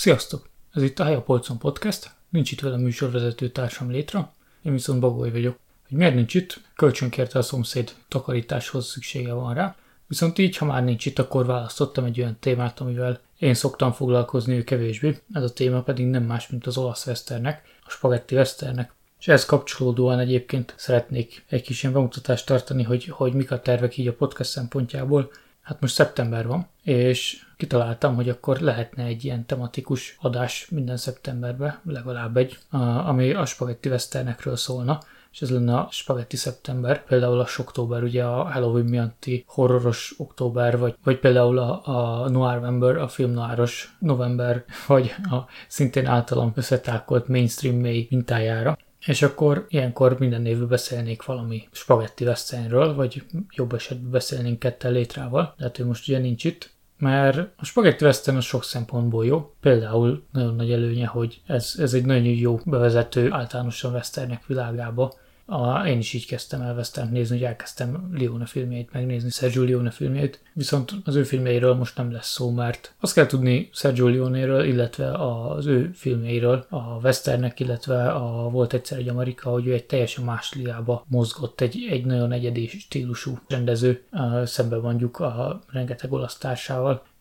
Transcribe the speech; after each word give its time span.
Sziasztok! 0.00 0.48
Ez 0.72 0.82
itt 0.82 0.98
a 0.98 1.04
Hely 1.04 1.14
a 1.14 1.22
Polcon 1.22 1.58
Podcast, 1.58 2.10
nincs 2.28 2.52
itt 2.52 2.60
velem 2.60 2.80
műsorvezető 2.80 3.48
társam 3.48 3.90
létre, 3.90 4.32
én 4.62 4.72
viszont 4.72 5.00
Bagoly 5.00 5.30
vagyok. 5.30 5.58
Hogy 5.88 5.96
miért 5.96 6.14
nincs 6.14 6.34
itt, 6.34 6.60
kölcsönkérte 6.76 7.38
a 7.38 7.42
szomszéd 7.42 7.92
takarításhoz 8.08 8.86
szüksége 8.86 9.32
van 9.32 9.54
rá, 9.54 9.76
viszont 10.06 10.38
így, 10.38 10.56
ha 10.56 10.64
már 10.64 10.84
nincs 10.84 11.06
itt, 11.06 11.18
akkor 11.18 11.46
választottam 11.46 12.04
egy 12.04 12.20
olyan 12.20 12.36
témát, 12.40 12.80
amivel 12.80 13.20
én 13.38 13.54
szoktam 13.54 13.92
foglalkozni, 13.92 14.56
ő 14.56 14.64
kevésbé. 14.64 15.18
Ez 15.32 15.42
a 15.42 15.52
téma 15.52 15.82
pedig 15.82 16.06
nem 16.06 16.22
más, 16.22 16.48
mint 16.48 16.66
az 16.66 16.76
olasz 16.76 17.06
westernek, 17.06 17.62
a 17.84 17.90
spagetti 17.90 18.34
westernek. 18.34 18.92
És 19.18 19.28
ehhez 19.28 19.44
kapcsolódóan 19.44 20.18
egyébként 20.18 20.74
szeretnék 20.76 21.44
egy 21.48 21.62
kis 21.62 21.82
ilyen 21.82 21.94
bemutatást 21.94 22.46
tartani, 22.46 22.82
hogy, 22.82 23.04
hogy 23.04 23.32
mik 23.32 23.50
a 23.50 23.60
tervek 23.60 23.96
így 23.96 24.08
a 24.08 24.14
podcast 24.14 24.50
szempontjából. 24.50 25.30
Hát 25.60 25.80
most 25.80 25.94
szeptember 25.94 26.46
van, 26.46 26.68
és 26.82 27.44
kitaláltam, 27.60 28.14
hogy 28.14 28.28
akkor 28.28 28.58
lehetne 28.58 29.04
egy 29.04 29.24
ilyen 29.24 29.46
tematikus 29.46 30.16
adás 30.20 30.68
minden 30.70 30.96
szeptemberben, 30.96 31.80
legalább 31.84 32.36
egy, 32.36 32.58
ami 33.06 33.32
a 33.32 33.44
spagetti 33.44 33.88
westernekről 33.88 34.56
szólna, 34.56 34.98
és 35.32 35.42
ez 35.42 35.50
lenne 35.50 35.76
a 35.76 35.88
spagetti 35.90 36.36
szeptember, 36.36 37.04
például 37.04 37.40
a 37.40 37.46
október, 37.58 38.02
ugye 38.02 38.24
a 38.24 38.50
Halloween 38.50 38.84
miatti 38.84 39.44
horroros 39.46 40.14
október, 40.16 40.78
vagy, 40.78 40.94
vagy 41.04 41.18
például 41.18 41.58
a, 41.58 41.80
a 42.22 42.28
Noir 42.28 42.98
a 42.98 43.08
film 43.08 43.30
noiros 43.30 43.96
november, 43.98 44.64
vagy 44.86 45.14
a 45.22 45.38
szintén 45.68 46.06
általam 46.06 46.52
összetákolt 46.54 47.28
mainstream 47.28 47.76
May 47.76 48.06
mintájára. 48.10 48.78
És 49.06 49.22
akkor 49.22 49.66
ilyenkor 49.68 50.18
minden 50.18 50.46
évben 50.46 50.68
beszélnék 50.68 51.24
valami 51.24 51.68
spagetti 51.72 52.24
westernről, 52.24 52.94
vagy 52.94 53.24
jobb 53.50 53.74
esetben 53.74 54.10
beszélnénk 54.10 54.58
kettel 54.58 54.92
létrával, 54.92 55.54
hát 55.58 55.78
ő 55.78 55.86
most 55.86 56.08
ugye 56.08 56.18
nincs 56.18 56.44
itt, 56.44 56.70
mert 57.00 57.38
a 57.56 57.64
spagetti 57.64 58.04
western 58.04 58.36
az 58.36 58.44
sok 58.44 58.64
szempontból 58.64 59.26
jó. 59.26 59.54
Például 59.60 60.22
nagyon 60.32 60.54
nagy 60.54 60.72
előnye, 60.72 61.06
hogy 61.06 61.40
ez, 61.46 61.74
ez 61.78 61.94
egy 61.94 62.04
nagyon 62.04 62.24
jó 62.24 62.60
bevezető 62.64 63.32
általánosan 63.32 63.92
westernek 63.92 64.46
világába, 64.46 65.12
a, 65.50 65.86
én 65.86 65.98
is 65.98 66.12
így 66.12 66.26
kezdtem 66.26 66.60
el 66.60 66.74
western 66.74 67.12
nézni, 67.12 67.36
hogy 67.36 67.46
elkezdtem 67.46 68.10
Leone 68.12 68.46
filmjeit 68.46 68.92
megnézni, 68.92 69.30
Sergio 69.30 69.62
Leone 69.62 69.90
filmjeit, 69.90 70.40
viszont 70.52 70.92
az 71.04 71.14
ő 71.14 71.22
filmjeiről 71.22 71.74
most 71.74 71.96
nem 71.96 72.12
lesz 72.12 72.30
szó, 72.30 72.50
mert 72.50 72.94
azt 73.00 73.14
kell 73.14 73.26
tudni 73.26 73.68
Sergio 73.72 74.08
Leone-ről, 74.08 74.64
illetve 74.64 75.12
az 75.12 75.66
ő 75.66 75.90
filmjeiről, 75.94 76.66
a 76.68 76.98
westernek, 77.02 77.60
illetve 77.60 78.10
a 78.10 78.48
Volt 78.50 78.72
egyszer 78.72 78.98
egy 78.98 79.08
Amerika, 79.08 79.50
hogy 79.50 79.66
ő 79.66 79.72
egy 79.72 79.84
teljesen 79.84 80.24
más 80.24 80.52
liába 80.54 81.04
mozgott, 81.08 81.60
egy, 81.60 81.86
egy 81.90 82.04
nagyon 82.04 82.32
egyedi 82.32 82.66
stílusú 82.66 83.38
rendező, 83.48 84.02
szemben 84.44 84.80
mondjuk 84.80 85.18
a 85.18 85.60
rengeteg 85.72 86.12
olasz 86.12 86.38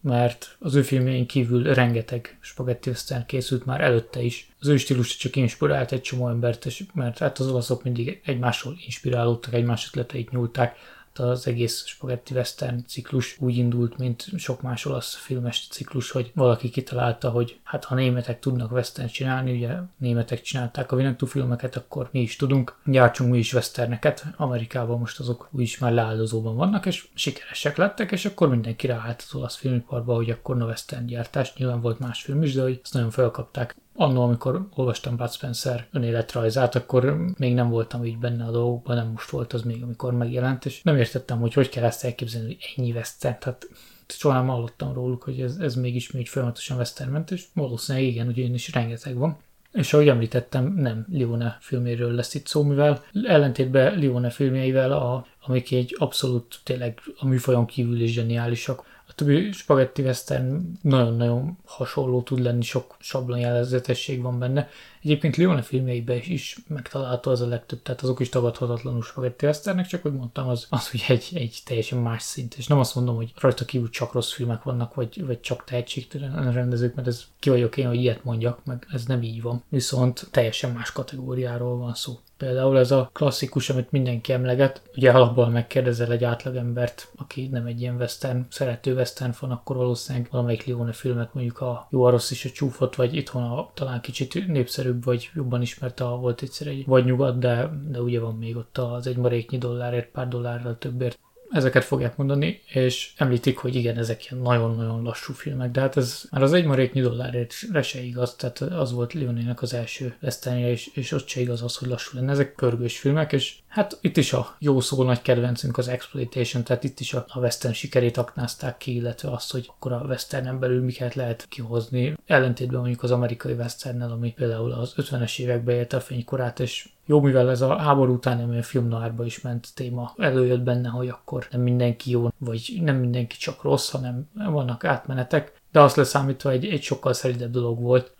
mert 0.01 0.55
az 0.59 0.75
ő 0.75 0.81
filmjein 0.81 1.27
kívül 1.27 1.73
rengeteg 1.73 2.37
spagetti 2.41 2.89
western 2.89 3.25
készült 3.25 3.65
már 3.65 3.81
előtte 3.81 4.21
is. 4.21 4.49
Az 4.59 4.67
ő 4.67 4.77
stílusa 4.77 5.15
csak 5.19 5.35
inspirált 5.35 5.91
egy 5.91 6.01
csomó 6.01 6.29
embert, 6.29 6.65
és 6.65 6.83
mert 6.93 7.17
hát 7.17 7.39
az 7.39 7.47
olaszok 7.47 7.83
mindig 7.83 8.21
egymásról 8.25 8.77
inspirálódtak, 8.85 9.53
egymás 9.53 9.87
ötleteit 9.87 10.31
nyúlták, 10.31 10.77
az 11.19 11.47
egész 11.47 11.85
spagetti 11.85 12.33
western 12.33 12.83
ciklus 12.87 13.37
úgy 13.39 13.57
indult, 13.57 13.97
mint 13.97 14.25
sok 14.37 14.61
más 14.61 14.85
olasz 14.85 15.15
filmes 15.15 15.67
ciklus, 15.69 16.11
hogy 16.11 16.31
valaki 16.35 16.69
kitalálta, 16.69 17.29
hogy 17.29 17.59
hát 17.63 17.83
ha 17.83 17.95
németek 17.95 18.39
tudnak 18.39 18.71
western 18.71 19.07
csinálni, 19.07 19.51
ugye 19.51 19.75
németek 19.97 20.41
csinálták 20.41 20.91
a 20.91 20.95
Vinetú 20.95 21.25
filmeket, 21.25 21.75
akkor 21.75 22.09
mi 22.11 22.21
is 22.21 22.35
tudunk, 22.35 22.77
gyártsunk 22.85 23.31
mi 23.31 23.37
is 23.37 23.53
westerneket. 23.53 24.25
Amerikában 24.37 24.99
most 24.99 25.19
azok 25.19 25.49
úgy 25.51 25.61
is 25.61 25.77
már 25.77 25.91
leáldozóban 25.91 26.55
vannak, 26.55 26.85
és 26.85 27.07
sikeresek 27.13 27.77
lettek, 27.77 28.11
és 28.11 28.25
akkor 28.25 28.49
mindenki 28.49 28.87
ráállt 28.87 29.23
az 29.27 29.35
olasz 29.35 29.55
filmiparba, 29.55 30.15
hogy 30.15 30.29
akkor 30.29 30.57
na 30.57 30.65
western 30.65 31.05
gyártás. 31.05 31.53
Nyilván 31.53 31.81
volt 31.81 31.99
más 31.99 32.21
film 32.21 32.43
is, 32.43 32.53
de 32.53 32.61
hogy 32.61 32.79
ezt 32.83 32.93
nagyon 32.93 33.09
felkapták 33.09 33.75
annó, 33.99 34.23
amikor 34.23 34.67
olvastam 34.75 35.15
Bud 35.15 35.31
Spencer 35.31 35.87
önéletrajzát, 35.91 36.75
akkor 36.75 37.17
még 37.37 37.53
nem 37.53 37.69
voltam 37.69 38.05
így 38.05 38.17
benne 38.17 38.45
a 38.45 38.51
dolgokban, 38.51 38.95
nem 38.95 39.07
most 39.07 39.29
volt 39.29 39.53
az 39.53 39.61
még, 39.61 39.83
amikor 39.83 40.13
megjelent, 40.13 40.65
és 40.65 40.81
nem 40.83 40.97
értettem, 40.97 41.39
hogy 41.39 41.53
hogy 41.53 41.69
kell 41.69 41.83
ezt 41.83 42.03
elképzelni, 42.03 42.47
hogy 42.47 42.57
ennyi 42.75 42.91
vesztert, 42.91 43.39
tehát 43.39 43.67
soha 44.07 44.33
nem 44.33 44.47
hallottam 44.47 44.93
róluk, 44.93 45.23
hogy 45.23 45.41
ez, 45.41 45.55
ez 45.55 45.75
mégis 45.75 46.11
még 46.11 46.27
folyamatosan 46.27 46.77
veszterment, 46.77 47.31
és 47.31 47.43
valószínűleg 47.53 48.07
igen, 48.07 48.27
ugyanis 48.27 48.71
rengeteg 48.73 49.17
van. 49.17 49.37
És 49.73 49.93
ahogy 49.93 50.07
említettem, 50.07 50.73
nem 50.75 51.05
Lione 51.09 51.57
filméről 51.61 52.11
lesz 52.11 52.33
itt 52.33 52.47
szó, 52.47 52.63
mivel 52.63 53.03
ellentétben 53.23 53.97
Lione 53.97 54.29
filmjeivel, 54.29 54.91
a, 54.91 55.25
amik 55.45 55.71
egy 55.71 55.95
abszolút 55.97 56.59
tényleg 56.63 56.99
a 57.17 57.25
műfajon 57.27 57.65
kívül 57.65 58.01
is 58.01 58.11
zseniálisak, 58.11 58.83
többi 59.19 59.51
spagetti 59.51 60.01
western 60.01 60.61
nagyon-nagyon 60.81 61.57
hasonló 61.65 62.21
tud 62.21 62.39
lenni, 62.39 62.61
sok 62.61 62.95
sablonjelzetesség 62.99 64.21
van 64.21 64.39
benne. 64.39 64.69
Egyébként 65.03 65.35
Leone 65.35 65.61
filmjeiben 65.61 66.19
is 66.23 66.57
megtalálható 66.67 67.31
az 67.31 67.41
a 67.41 67.47
legtöbb, 67.47 67.81
tehát 67.81 68.01
azok 68.01 68.19
is 68.19 68.29
tagadhatatlanul 68.29 69.01
spagetti 69.01 69.45
westernek, 69.45 69.87
csak 69.87 70.01
hogy 70.01 70.13
mondtam, 70.13 70.47
az, 70.47 70.67
az 70.69 70.89
hogy 70.89 71.03
egy, 71.07 71.29
egy 71.33 71.59
teljesen 71.65 71.99
más 71.99 72.23
szint. 72.23 72.55
És 72.57 72.67
nem 72.67 72.79
azt 72.79 72.95
mondom, 72.95 73.15
hogy 73.15 73.33
rajta 73.35 73.65
kívül 73.65 73.89
csak 73.89 74.13
rossz 74.13 74.31
filmek 74.31 74.63
vannak, 74.63 74.93
vagy, 74.93 75.25
vagy 75.25 75.39
csak 75.39 75.63
tehetségtelen 75.63 76.53
rendezők, 76.53 76.95
mert 76.95 77.07
ez 77.07 77.23
ki 77.39 77.49
vagyok 77.49 77.77
én, 77.77 77.87
hogy 77.87 78.01
ilyet 78.01 78.23
mondjak, 78.23 78.65
meg 78.65 78.87
ez 78.91 79.05
nem 79.05 79.23
így 79.23 79.41
van. 79.41 79.63
Viszont 79.69 80.27
teljesen 80.31 80.71
más 80.71 80.91
kategóriáról 80.91 81.77
van 81.77 81.93
szó. 81.93 82.19
Például 82.37 82.79
ez 82.79 82.91
a 82.91 83.09
klasszikus, 83.13 83.69
amit 83.69 83.91
mindenki 83.91 84.33
emleget, 84.33 84.81
ugye 84.95 85.11
alapból 85.11 85.49
megkérdezel 85.49 86.11
egy 86.11 86.23
átlagembert, 86.23 87.11
aki 87.15 87.47
nem 87.47 87.65
egy 87.65 87.81
ilyen 87.81 87.95
western, 87.95 88.45
szerető 88.49 88.93
western 88.93 89.31
fan, 89.31 89.51
akkor 89.51 89.75
valószínűleg 89.75 90.27
valamelyik 90.31 90.65
Leone 90.65 90.91
filmet, 90.91 91.33
mondjuk 91.33 91.61
a 91.61 91.87
Jó, 91.89 92.03
a 92.03 92.09
rossz 92.09 92.31
és 92.31 92.45
a 92.45 92.49
csúfot, 92.49 92.95
vagy 92.95 93.15
itthon 93.15 93.43
a 93.43 93.71
talán 93.73 94.01
kicsit 94.01 94.47
népszerűbb, 94.89 95.03
vagy 95.03 95.29
jobban 95.33 95.61
ismert 95.61 95.99
a 95.99 96.17
volt 96.17 96.41
egyszer 96.41 96.67
egy 96.67 96.85
vagy 96.85 97.05
nyugat, 97.05 97.39
de, 97.39 97.69
de 97.89 98.01
ugye 98.01 98.19
van 98.19 98.35
még 98.35 98.55
ott 98.55 98.77
az 98.77 99.07
egy 99.07 99.17
maréknyi 99.17 99.57
dollárért, 99.57 100.11
pár 100.11 100.27
dollárral 100.27 100.77
többért 100.77 101.19
ezeket 101.51 101.83
fogják 101.83 102.17
mondani, 102.17 102.61
és 102.73 103.11
említik, 103.17 103.57
hogy 103.57 103.75
igen, 103.75 103.97
ezek 103.97 104.31
ilyen 104.31 104.43
nagyon-nagyon 104.43 105.03
lassú 105.03 105.33
filmek, 105.33 105.71
de 105.71 105.79
hát 105.79 105.97
ez 105.97 106.23
már 106.31 106.41
az 106.41 106.53
egy 106.53 106.65
maréknyi 106.65 107.01
dollárért 107.01 107.53
se 107.81 108.01
igaz, 108.01 108.35
tehát 108.35 108.59
az 108.59 108.91
volt 108.91 109.13
Leonének 109.13 109.61
az 109.61 109.73
első 109.73 110.15
vesztenje, 110.19 110.69
és, 110.69 110.89
és 110.93 111.11
ott 111.11 111.27
se 111.27 111.41
igaz 111.41 111.61
az, 111.61 111.75
hogy 111.75 111.87
lassú 111.87 112.17
lenne. 112.17 112.31
Ezek 112.31 112.55
pörgős 112.55 112.99
filmek, 112.99 113.31
és 113.31 113.55
hát 113.69 113.97
itt 114.01 114.17
is 114.17 114.33
a 114.33 114.55
jó 114.59 114.79
szó 114.79 115.03
nagy 115.03 115.21
kedvencünk 115.21 115.77
az 115.77 115.87
exploitation, 115.87 116.63
tehát 116.63 116.83
itt 116.83 116.99
is 116.99 117.13
a, 117.13 117.25
a 117.27 117.39
western 117.39 117.73
sikerét 117.73 118.17
aknázták 118.17 118.77
ki, 118.77 118.95
illetve 118.95 119.31
azt, 119.31 119.51
hogy 119.51 119.71
akkor 119.75 119.91
a 119.91 120.05
westernen 120.07 120.59
belül 120.59 120.83
miket 120.83 121.15
lehet 121.15 121.45
kihozni, 121.49 122.15
ellentétben 122.25 122.79
mondjuk 122.79 123.03
az 123.03 123.11
amerikai 123.11 123.53
westernnel, 123.53 124.11
ami 124.11 124.33
például 124.33 124.71
az 124.71 124.93
50-es 124.97 125.39
években 125.39 125.75
élte 125.75 125.97
a 125.97 126.01
fénykorát, 126.01 126.59
és 126.59 126.89
jó, 127.05 127.21
mivel 127.21 127.49
ez 127.49 127.61
a 127.61 127.77
háború 127.77 128.13
után, 128.13 128.41
ami 128.41 128.57
a 128.57 128.63
film 128.63 128.95
is 129.23 129.41
ment 129.41 129.67
téma, 129.75 130.13
előjött 130.17 130.61
benne, 130.61 130.89
hogy 130.89 131.07
akkor 131.07 131.47
nem 131.51 131.61
mindenki 131.61 132.11
jó, 132.11 132.27
vagy 132.37 132.79
nem 132.81 132.95
mindenki 132.95 133.37
csak 133.37 133.63
rossz, 133.63 133.89
hanem 133.89 134.29
vannak 134.33 134.83
átmenetek, 134.83 135.61
de 135.71 135.81
azt 135.81 135.95
leszámítva 135.95 136.51
egy, 136.51 136.65
egy 136.65 136.81
sokkal 136.81 137.13
szeridebb 137.13 137.51
dolog 137.51 137.81
volt, 137.81 138.15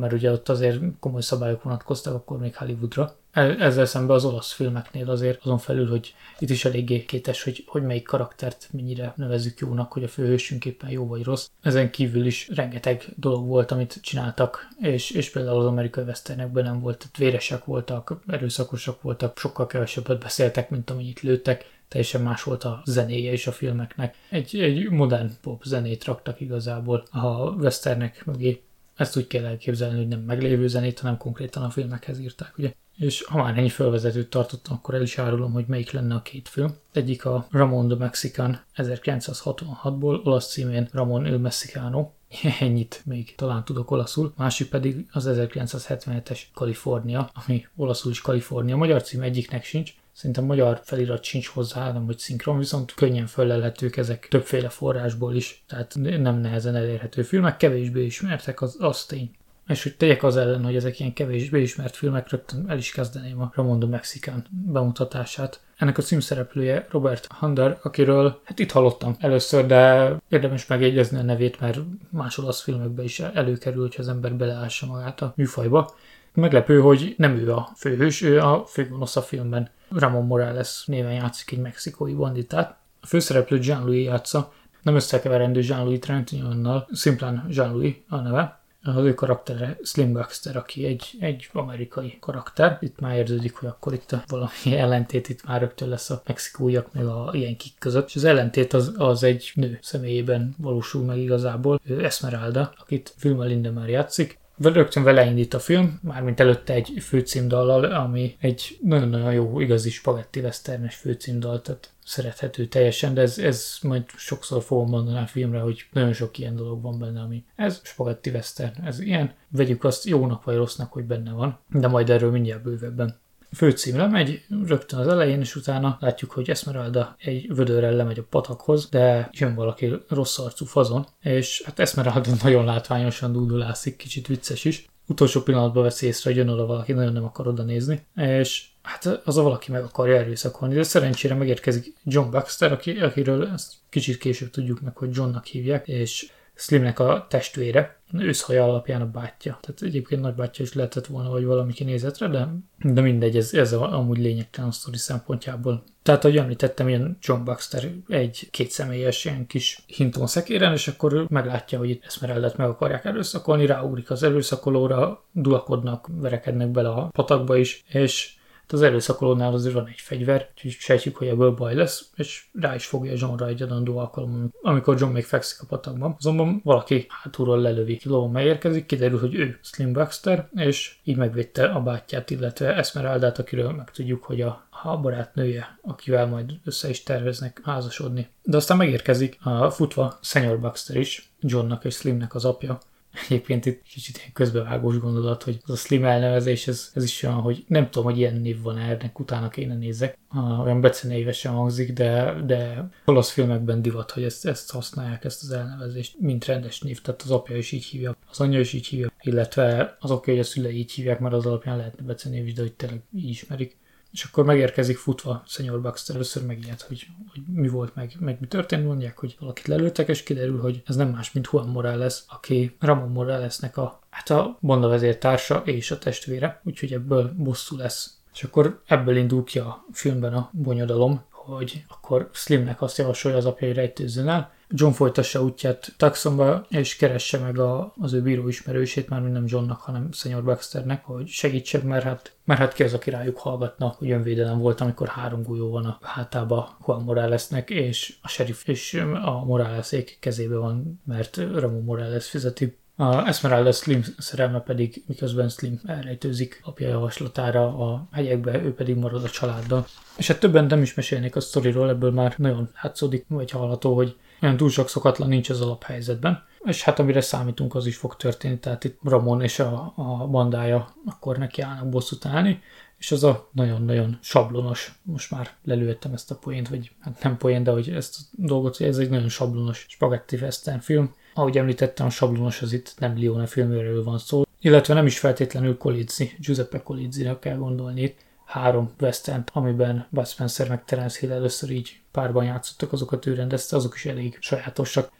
mert 0.00 0.12
ugye 0.12 0.32
ott 0.32 0.48
azért 0.48 0.80
komoly 1.00 1.20
szabályok 1.20 1.62
vonatkoztak 1.62 2.14
akkor 2.14 2.38
még 2.38 2.56
Hollywoodra. 2.56 3.14
E, 3.36 3.56
ezzel 3.58 3.86
szemben 3.86 4.16
az 4.16 4.24
olasz 4.24 4.52
filmeknél 4.52 5.10
azért 5.10 5.44
azon 5.44 5.58
felül, 5.58 5.88
hogy 5.88 6.14
itt 6.38 6.50
is 6.50 6.64
eléggé 6.64 7.04
kétes, 7.04 7.42
hogy, 7.42 7.64
hogy 7.66 7.82
melyik 7.82 8.04
karaktert 8.04 8.68
mennyire 8.72 9.12
nevezzük 9.16 9.58
jónak, 9.58 9.92
hogy 9.92 10.04
a 10.04 10.08
főhősünk 10.08 10.64
éppen 10.64 10.90
jó 10.90 11.06
vagy 11.06 11.24
rossz. 11.24 11.48
Ezen 11.62 11.90
kívül 11.90 12.26
is 12.26 12.48
rengeteg 12.54 13.04
dolog 13.16 13.46
volt, 13.46 13.70
amit 13.70 13.98
csináltak, 14.02 14.68
és, 14.80 15.10
és 15.10 15.30
például 15.30 15.58
az 15.58 15.66
amerikai 15.66 16.04
westernekben 16.04 16.64
nem 16.64 16.80
volt, 16.80 16.98
tehát 16.98 17.16
véresek 17.16 17.64
voltak, 17.64 18.20
erőszakosak 18.26 19.02
voltak, 19.02 19.38
sokkal 19.38 19.66
kevesebbet 19.66 20.20
beszéltek, 20.20 20.70
mint 20.70 20.90
amennyit 20.90 21.20
lőttek, 21.20 21.64
teljesen 21.88 22.22
más 22.22 22.42
volt 22.42 22.64
a 22.64 22.82
zenéje 22.84 23.32
is 23.32 23.46
a 23.46 23.52
filmeknek. 23.52 24.14
Egy, 24.30 24.58
egy 24.60 24.90
modern 24.90 25.30
pop 25.42 25.62
zenét 25.64 26.04
raktak 26.04 26.40
igazából 26.40 27.06
a 27.10 27.50
westernek 27.50 28.24
mögé. 28.24 28.60
Ezt 28.96 29.16
úgy 29.16 29.26
kell 29.26 29.44
elképzelni, 29.44 29.96
hogy 29.96 30.08
nem 30.08 30.20
meglévő 30.20 30.68
zenét, 30.68 30.98
hanem 31.00 31.16
konkrétan 31.16 31.62
a 31.62 31.70
filmekhez 31.70 32.18
írták, 32.18 32.58
ugye. 32.58 32.72
És 32.96 33.22
ha 33.24 33.42
már 33.42 33.58
ennyi 33.58 33.68
felvezetőt 33.68 34.30
tartottam, 34.30 34.74
akkor 34.76 34.94
el 34.94 35.02
is 35.02 35.18
árulom, 35.18 35.52
hogy 35.52 35.66
melyik 35.66 35.90
lenne 35.90 36.14
a 36.14 36.22
két 36.22 36.48
film. 36.48 36.74
Egyik 36.92 37.24
a 37.24 37.46
Ramon 37.50 37.88
the 37.88 37.96
Mexican 37.96 38.60
1966-ból, 38.76 40.24
olasz 40.24 40.52
címén 40.52 40.88
Ramon 40.92 41.26
el 41.26 41.38
Mexicano, 41.38 42.10
ennyit 42.60 43.02
még 43.04 43.34
talán 43.34 43.64
tudok 43.64 43.90
olaszul, 43.90 44.32
másik 44.36 44.68
pedig 44.68 45.06
az 45.12 45.28
1977-es 45.28 46.40
Kalifornia, 46.54 47.30
ami 47.46 47.66
olaszul 47.76 48.10
is 48.10 48.20
Kalifornia, 48.20 48.76
magyar 48.76 49.02
cím 49.02 49.22
egyiknek 49.22 49.64
sincs, 49.64 49.94
Szerintem 50.16 50.44
magyar 50.44 50.80
felirat 50.84 51.24
sincs 51.24 51.46
hozzá, 51.46 51.92
nem 51.92 52.04
hogy 52.04 52.18
szinkron, 52.18 52.58
viszont 52.58 52.94
könnyen 52.94 53.26
fölelhetők 53.26 53.96
ezek 53.96 54.28
többféle 54.30 54.68
forrásból 54.68 55.34
is, 55.34 55.64
tehát 55.68 55.94
nem 55.98 56.38
nehezen 56.38 56.76
elérhető 56.76 57.22
filmek, 57.22 57.56
kevésbé 57.56 58.04
ismertek, 58.04 58.62
az, 58.62 58.76
az 58.78 59.04
tény. 59.04 59.30
És 59.66 59.82
hogy 59.82 59.96
tegyek 59.96 60.22
az 60.22 60.36
ellen, 60.36 60.64
hogy 60.64 60.76
ezek 60.76 61.00
ilyen 61.00 61.12
kevésbé 61.12 61.62
ismert 61.62 61.96
filmek, 61.96 62.30
rögtön 62.30 62.64
el 62.68 62.78
is 62.78 62.92
kezdeném 62.92 63.40
a 63.40 63.52
Ramondo 63.54 63.86
Mexican 63.86 64.44
bemutatását. 64.50 65.60
Ennek 65.76 65.98
a 65.98 66.02
címszereplője 66.02 66.86
Robert 66.90 67.26
Hunter, 67.38 67.78
akiről 67.82 68.40
hát 68.44 68.58
itt 68.58 68.72
hallottam 68.72 69.16
először, 69.18 69.66
de 69.66 70.12
érdemes 70.28 70.66
megjegyezni 70.66 71.18
a 71.18 71.22
nevét, 71.22 71.60
mert 71.60 71.78
más 72.10 72.38
olasz 72.38 72.62
filmekben 72.62 73.04
is 73.04 73.20
előkerül, 73.20 73.82
hogy 73.82 73.96
az 73.98 74.08
ember 74.08 74.34
beleássa 74.34 74.86
magát 74.86 75.22
a 75.22 75.32
műfajba. 75.36 75.94
Meglepő, 76.36 76.80
hogy 76.80 77.14
nem 77.18 77.36
ő 77.36 77.52
a 77.52 77.68
főhős, 77.76 78.22
ő 78.22 78.40
a 78.40 78.64
főgonosz 78.66 79.16
a 79.16 79.22
filmben. 79.22 79.70
Ramon 79.90 80.26
Morales 80.26 80.84
néven 80.86 81.12
játszik 81.12 81.52
egy 81.52 81.58
mexikói 81.58 82.12
banditát. 82.12 82.76
A 83.00 83.06
főszereplő 83.06 83.58
Jean-Louis 83.62 84.04
játsza, 84.04 84.52
nem 84.82 84.94
összekeverendő 84.94 85.60
Jean-Louis 85.60 85.98
Trentinionnal, 85.98 86.88
szimplán 86.92 87.46
Jean-Louis 87.48 88.02
a 88.08 88.16
neve. 88.16 88.60
Az 88.82 88.96
ő 88.96 89.14
karaktere 89.14 89.78
Slim 89.82 90.12
Baxter, 90.12 90.56
aki 90.56 90.84
egy, 90.84 91.16
egy 91.20 91.48
amerikai 91.52 92.16
karakter. 92.20 92.78
Itt 92.80 93.00
már 93.00 93.16
érződik, 93.16 93.54
hogy 93.54 93.68
akkor 93.68 93.92
itt 93.92 94.12
a 94.12 94.22
valami 94.26 94.52
ellentét 94.82 95.28
itt 95.28 95.46
már 95.46 95.60
rögtön 95.60 95.88
lesz 95.88 96.10
a 96.10 96.22
mexikóiak 96.26 96.92
meg 96.92 97.06
a 97.06 97.30
ilyen 97.32 97.56
kik 97.56 97.72
között. 97.78 98.08
És 98.08 98.16
az 98.16 98.24
ellentét 98.24 98.72
az, 98.72 98.94
az 98.96 99.22
egy 99.22 99.52
nő 99.54 99.78
személyében 99.82 100.54
valósul 100.58 101.04
meg 101.04 101.18
igazából. 101.18 101.80
Ő 101.84 102.04
Esmeralda, 102.04 102.72
akit 102.78 103.14
Vilma 103.20 103.44
Lindemer 103.44 103.88
játszik 103.88 104.38
rögtön 104.58 105.02
vele 105.02 105.26
indít 105.26 105.54
a 105.54 105.58
film, 105.58 106.00
mármint 106.02 106.40
előtte 106.40 106.72
egy 106.72 106.92
főcímdallal, 107.00 107.84
ami 107.84 108.36
egy 108.40 108.78
nagyon-nagyon 108.82 109.32
jó, 109.32 109.60
igazi 109.60 109.90
spagetti 109.90 110.40
westernes 110.40 110.94
főcímdal, 110.94 111.62
tehát 111.62 111.90
szerethető 112.04 112.66
teljesen, 112.66 113.14
de 113.14 113.20
ez, 113.20 113.38
ez 113.38 113.78
majd 113.82 114.04
sokszor 114.16 114.62
fogom 114.62 114.88
mondani 114.88 115.18
a 115.18 115.26
filmre, 115.26 115.60
hogy 115.60 115.86
nagyon 115.92 116.12
sok 116.12 116.38
ilyen 116.38 116.56
dolog 116.56 116.82
van 116.82 116.98
benne, 116.98 117.20
ami 117.20 117.44
ez 117.56 117.80
spagetti 117.84 118.30
western, 118.30 118.84
ez 118.84 119.00
ilyen, 119.00 119.34
vegyük 119.48 119.84
azt 119.84 120.04
jónak 120.04 120.44
vagy 120.44 120.56
rossznak, 120.56 120.92
hogy 120.92 121.04
benne 121.04 121.32
van, 121.32 121.58
de 121.70 121.88
majd 121.88 122.10
erről 122.10 122.30
mindjárt 122.30 122.62
bővebben 122.62 123.18
főcím 123.52 123.96
lemegy 123.96 124.44
rögtön 124.66 124.98
az 124.98 125.08
elején, 125.08 125.40
és 125.40 125.56
utána 125.56 125.96
látjuk, 126.00 126.30
hogy 126.30 126.50
Esmeralda 126.50 127.14
egy 127.18 127.54
vödörrel 127.54 127.92
lemegy 127.92 128.18
a 128.18 128.26
patakhoz, 128.30 128.88
de 128.88 129.28
jön 129.32 129.54
valaki 129.54 129.92
rossz 130.08 130.38
arcú 130.38 130.64
fazon, 130.64 131.06
és 131.22 131.62
hát 131.64 131.78
Esmeralda 131.78 132.30
nagyon 132.42 132.64
látványosan 132.64 133.32
dúdulászik, 133.32 133.96
kicsit 133.96 134.26
vicces 134.26 134.64
is. 134.64 134.86
Utolsó 135.08 135.40
pillanatban 135.40 135.82
vesz 135.82 136.02
észre, 136.02 136.30
hogy 136.30 136.38
jön 136.38 136.48
oda 136.48 136.66
valaki, 136.66 136.92
nagyon 136.92 137.12
nem 137.12 137.24
akar 137.24 137.48
oda 137.48 137.62
nézni, 137.62 138.06
és 138.14 138.64
hát 138.82 139.20
az 139.24 139.36
a 139.36 139.42
valaki 139.42 139.72
meg 139.72 139.82
akarja 139.82 140.16
erőszakolni, 140.16 140.74
de 140.74 140.82
szerencsére 140.82 141.34
megérkezik 141.34 141.94
John 142.04 142.30
Baxter, 142.30 142.72
aki, 142.72 142.90
akiről 142.90 143.46
ezt 143.46 143.72
kicsit 143.88 144.18
később 144.18 144.50
tudjuk 144.50 144.80
meg, 144.80 144.96
hogy 144.96 145.10
Johnnak 145.12 145.44
hívják, 145.44 145.88
és 145.88 146.30
Slimnek 146.56 146.98
a 146.98 147.26
testvére, 147.28 148.00
őszhaja 148.12 148.64
alapján 148.64 149.00
a 149.00 149.10
bátyja. 149.10 149.58
Tehát 149.60 149.82
egyébként 149.82 150.20
nagybátyja 150.20 150.64
is 150.64 150.72
lehetett 150.72 151.06
volna, 151.06 151.30
vagy 151.30 151.44
valami 151.44 151.72
kinézetre, 151.72 152.28
de, 152.28 152.48
de 152.78 153.00
mindegy, 153.00 153.36
ez, 153.36 153.54
ez 153.54 153.72
a, 153.72 153.98
amúgy 153.98 154.18
lényegtelen 154.18 154.70
a 154.70 154.72
sztori 154.72 154.96
szempontjából. 154.96 155.82
Tehát, 156.02 156.24
ahogy 156.24 156.36
említettem, 156.36 156.88
ilyen 156.88 157.18
John 157.20 157.44
Baxter 157.44 157.90
egy 158.08 158.48
kétszemélyes 158.50 159.24
ilyen 159.24 159.46
kis 159.46 159.82
hinton 159.86 160.26
szekéren, 160.26 160.72
és 160.72 160.88
akkor 160.88 161.26
meglátja, 161.28 161.78
hogy 161.78 161.90
itt 161.90 162.04
Esmeraldet 162.04 162.56
meg 162.56 162.68
akarják 162.68 163.04
erőszakolni, 163.04 163.66
ráugrik 163.66 164.10
az 164.10 164.22
erőszakolóra, 164.22 165.24
dulakodnak, 165.32 166.08
verekednek 166.10 166.68
bele 166.68 166.88
a 166.88 167.08
patakba 167.12 167.56
is, 167.56 167.84
és 167.88 168.35
az 168.72 168.82
erőszakolónál 168.82 169.52
azért 169.52 169.74
van 169.74 169.86
egy 169.86 170.00
fegyver, 170.00 170.48
úgyhogy 170.54 170.70
sejtjük, 170.70 171.16
hogy 171.16 171.26
ebből 171.26 171.50
baj 171.50 171.74
lesz, 171.74 172.10
és 172.16 172.44
rá 172.60 172.74
is 172.74 172.86
fogja 172.86 173.12
Johnra 173.16 173.46
egy 173.46 173.62
adandó 173.62 173.98
alkalom, 173.98 174.52
amikor 174.62 175.00
John 175.00 175.12
még 175.12 175.24
fekszik 175.24 175.62
a 175.62 175.66
patakban. 175.68 176.14
Azonban 176.18 176.60
valaki 176.64 177.06
hátulról 177.08 177.60
lelövi, 177.60 178.00
lovon 178.04 178.30
megérkezik, 178.30 178.86
kiderül, 178.86 179.18
hogy 179.18 179.34
ő 179.34 179.58
Slim 179.62 179.92
Baxter, 179.92 180.48
és 180.54 180.96
így 181.04 181.16
megvédte 181.16 181.64
a 181.64 181.80
bátyját, 181.80 182.30
illetve 182.30 182.74
Esmeraldát, 182.74 183.38
akiről 183.38 183.72
megtudjuk, 183.72 184.24
hogy 184.24 184.40
a 184.40 184.66
a 184.82 184.96
barátnője, 184.96 185.78
akivel 185.82 186.26
majd 186.26 186.52
össze 186.64 186.88
is 186.88 187.02
terveznek 187.02 187.60
házasodni. 187.64 188.28
De 188.42 188.56
aztán 188.56 188.76
megérkezik 188.76 189.38
a 189.42 189.70
futva 189.70 190.18
Senior 190.22 190.60
Baxter 190.60 190.96
is, 190.96 191.30
Johnnak 191.40 191.84
és 191.84 191.94
Slimnek 191.94 192.34
az 192.34 192.44
apja, 192.44 192.78
Egyébként 193.24 193.66
itt 193.66 193.82
kicsit 193.82 194.16
ilyen 194.16 194.32
közbevágós 194.32 194.98
gondolat, 194.98 195.42
hogy 195.42 195.58
az 195.62 195.70
a 195.70 195.76
Slim 195.76 196.04
elnevezés, 196.04 196.66
ez, 196.66 196.90
ez 196.94 197.04
is 197.04 197.22
olyan, 197.22 197.36
hogy 197.36 197.64
nem 197.68 197.90
tudom, 197.90 198.04
hogy 198.04 198.18
ilyen 198.18 198.36
név 198.36 198.62
van 198.62 198.78
ennek, 198.78 199.18
utána 199.18 199.48
kéne 199.48 199.74
nézek. 199.74 200.18
Olyan 200.62 200.80
becenévesen 200.80 201.52
hangzik, 201.52 201.92
de, 201.92 202.40
de 202.46 202.88
olasz 203.04 203.30
filmekben 203.30 203.82
divat, 203.82 204.10
hogy 204.10 204.22
ezt, 204.22 204.46
ezt 204.46 204.72
használják, 204.72 205.24
ezt 205.24 205.42
az 205.42 205.50
elnevezést, 205.50 206.16
mint 206.20 206.44
rendes 206.44 206.80
név, 206.80 207.00
tehát 207.00 207.22
az 207.22 207.30
apja 207.30 207.56
is 207.56 207.72
így 207.72 207.84
hívja, 207.84 208.16
az 208.30 208.40
anyja 208.40 208.60
is 208.60 208.72
így 208.72 208.86
hívja, 208.86 209.12
illetve 209.20 209.96
az 210.00 210.10
oké, 210.10 210.30
hogy 210.30 210.40
a 210.40 210.44
szülei 210.44 210.76
így 210.76 210.92
hívják, 210.92 211.20
mert 211.20 211.34
az 211.34 211.46
alapján 211.46 211.76
lehetne 211.76 212.06
becenév 212.06 212.46
is, 212.46 212.52
de 212.52 212.62
hogy 212.62 212.72
tényleg 212.72 213.00
így 213.14 213.28
ismerik. 213.28 213.76
És 214.16 214.24
akkor 214.24 214.44
megérkezik 214.44 214.96
futva 214.96 215.42
Senior 215.46 215.80
Baxter, 215.80 216.14
először 216.14 216.46
megijed, 216.46 216.80
hogy, 216.80 217.06
hogy 217.32 217.42
mi 217.52 217.68
volt, 217.68 217.94
meg, 217.94 218.16
meg 218.18 218.36
mi 218.40 218.46
történt, 218.46 218.84
mondják, 218.84 219.18
hogy 219.18 219.36
valakit 219.40 219.66
lelőttek, 219.66 220.08
és 220.08 220.22
kiderül, 220.22 220.60
hogy 220.60 220.82
ez 220.86 220.96
nem 220.96 221.08
más, 221.08 221.32
mint 221.32 221.48
Juan 221.52 221.68
Morales, 221.68 222.22
aki 222.28 222.76
Ramon 222.80 223.08
Moralesnek 223.08 223.76
a, 223.76 224.00
hát 224.10 224.30
a 224.30 224.58
Bonda 224.60 224.88
vezértársa 224.88 225.62
és 225.64 225.90
a 225.90 225.98
testvére, 225.98 226.60
úgyhogy 226.64 226.92
ebből 226.92 227.32
bosszú 227.36 227.76
lesz. 227.76 228.16
És 228.34 228.42
akkor 228.42 228.82
ebből 228.86 229.16
indul 229.16 229.44
ki 229.44 229.58
a 229.58 229.84
filmben 229.92 230.34
a 230.34 230.50
bonyodalom, 230.52 231.24
hogy 231.30 231.84
akkor 231.88 232.30
Slimnek 232.32 232.82
azt 232.82 232.98
javasolja 232.98 233.36
az 233.36 233.46
apja, 233.46 233.66
hogy 233.66 233.76
rejtőzzön 233.76 234.28
el, 234.28 234.54
John 234.68 234.92
folytassa 234.92 235.42
útját 235.42 235.94
Tucsonba, 235.96 236.66
és 236.68 236.96
keresse 236.96 237.38
meg 237.38 237.58
a, 237.58 237.92
az 238.00 238.12
ő 238.12 238.22
bíró 238.22 238.48
ismerősét, 238.48 239.08
már 239.08 239.22
nem 239.22 239.44
Johnnak, 239.46 239.80
hanem 239.80 240.12
Senior 240.12 240.44
Baxternek, 240.44 241.04
hogy 241.04 241.28
segítsen, 241.28 241.80
mert 241.80 242.04
hát, 242.04 242.32
mert 242.44 242.60
hát 242.60 242.72
ki 242.72 242.82
az, 242.82 242.94
aki 242.94 243.10
rájuk 243.10 243.38
hallgatna, 243.38 243.94
hogy 243.98 244.10
önvédelem 244.10 244.58
volt, 244.58 244.80
amikor 244.80 245.08
három 245.08 245.42
golyó 245.42 245.70
van 245.70 245.84
a 245.84 245.98
hátába 246.02 246.78
Juan 246.86 247.02
Moralesnek, 247.02 247.70
és 247.70 248.14
a 248.22 248.28
sheriff 248.28 248.66
és 248.68 248.94
a 249.24 249.44
Moralesék 249.44 250.16
kezébe 250.20 250.56
van, 250.56 251.00
mert 251.04 251.36
Ramon 251.36 251.82
Morales 251.82 252.28
fizeti. 252.28 252.76
A 252.98 253.26
Esmeralda 253.26 253.72
Slim 253.72 254.04
szerelme 254.18 254.60
pedig, 254.60 255.02
miközben 255.06 255.48
Slim 255.48 255.80
elrejtőzik 255.86 256.60
apja 256.64 256.88
javaslatára 256.88 257.66
a 257.66 258.08
hegyekbe, 258.12 258.62
ő 258.62 258.74
pedig 258.74 258.96
marad 258.96 259.24
a 259.24 259.28
családdal. 259.28 259.86
És 260.16 260.26
hát 260.26 260.40
többen 260.40 260.64
nem 260.64 260.82
is 260.82 260.94
mesélnék 260.94 261.36
a 261.36 261.40
sztoriról, 261.40 261.88
ebből 261.88 262.10
már 262.10 262.34
nagyon 262.36 262.70
látszódik, 262.82 263.24
vagy 263.28 263.50
hallható, 263.50 263.94
hogy 263.94 264.16
olyan 264.42 264.56
túl 264.56 264.70
sok 264.70 264.88
szokatlan 264.88 265.28
nincs 265.28 265.50
az 265.50 265.60
alaphelyzetben. 265.60 266.44
És 266.64 266.82
hát 266.82 266.98
amire 266.98 267.20
számítunk, 267.20 267.74
az 267.74 267.86
is 267.86 267.96
fog 267.96 268.16
történni, 268.16 268.58
tehát 268.58 268.84
itt 268.84 268.98
Ramon 269.02 269.42
és 269.42 269.58
a, 269.58 269.92
a 269.96 270.26
bandája 270.26 270.94
akkor 271.06 271.38
neki 271.38 271.62
állnak 271.62 271.88
bosszút 271.88 272.26
állni, 272.26 272.62
és 272.98 273.12
az 273.12 273.24
a 273.24 273.48
nagyon-nagyon 273.52 274.18
sablonos, 274.20 274.98
most 275.02 275.30
már 275.30 275.50
lelőttem 275.64 276.12
ezt 276.12 276.30
a 276.30 276.34
poént, 276.34 276.68
vagy 276.68 276.90
hát 277.00 277.22
nem 277.22 277.36
poént, 277.36 277.64
de 277.64 277.70
hogy 277.70 277.88
ezt 277.88 278.16
a 278.18 278.22
dolgot, 278.30 278.76
hogy 278.76 278.86
ez 278.86 278.98
egy 278.98 279.10
nagyon 279.10 279.28
sablonos 279.28 279.86
spagetti 279.88 280.36
western 280.36 280.78
film. 280.78 281.14
Ahogy 281.34 281.58
említettem, 281.58 282.06
a 282.06 282.10
sablonos 282.10 282.62
az 282.62 282.72
itt 282.72 282.94
nem 282.98 283.16
Lione 283.16 283.46
filmről 283.46 284.04
van 284.04 284.18
szó, 284.18 284.42
illetve 284.60 284.94
nem 284.94 285.06
is 285.06 285.18
feltétlenül 285.18 285.76
Colizzi, 285.76 286.32
Giuseppe 286.38 286.82
colizzi 286.82 287.28
kell 287.40 287.56
gondolni 287.56 288.02
itt, 288.02 288.24
három 288.46 288.90
western 289.00 289.44
amiben 289.52 290.06
Bud 290.10 290.26
Spencer 290.26 290.68
meg 290.68 290.84
Terence 290.84 291.18
Hill 291.20 291.32
először 291.32 291.70
így 291.70 292.00
párban 292.10 292.44
játszottak, 292.44 292.92
azokat 292.92 293.26
ő 293.26 293.34
rendezte, 293.34 293.76
azok 293.76 293.94
is 293.94 294.06
elég 294.06 294.36
sajátosak. 294.40 295.10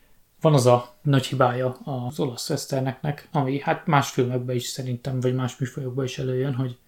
Van 0.40 0.54
az 0.54 0.66
a 0.66 0.94
nagy 1.02 1.26
hibája 1.26 1.76
az 1.84 2.20
olasz 2.20 2.50
westerneknek, 2.50 3.28
ami 3.32 3.60
hát 3.60 3.86
más 3.86 4.10
filmekben 4.10 4.56
is 4.56 4.66
szerintem, 4.66 5.20
vagy 5.20 5.34
más 5.34 5.56
műfajokban 5.56 6.04
is 6.04 6.18
előjön, 6.18 6.54
hogy 6.54 6.78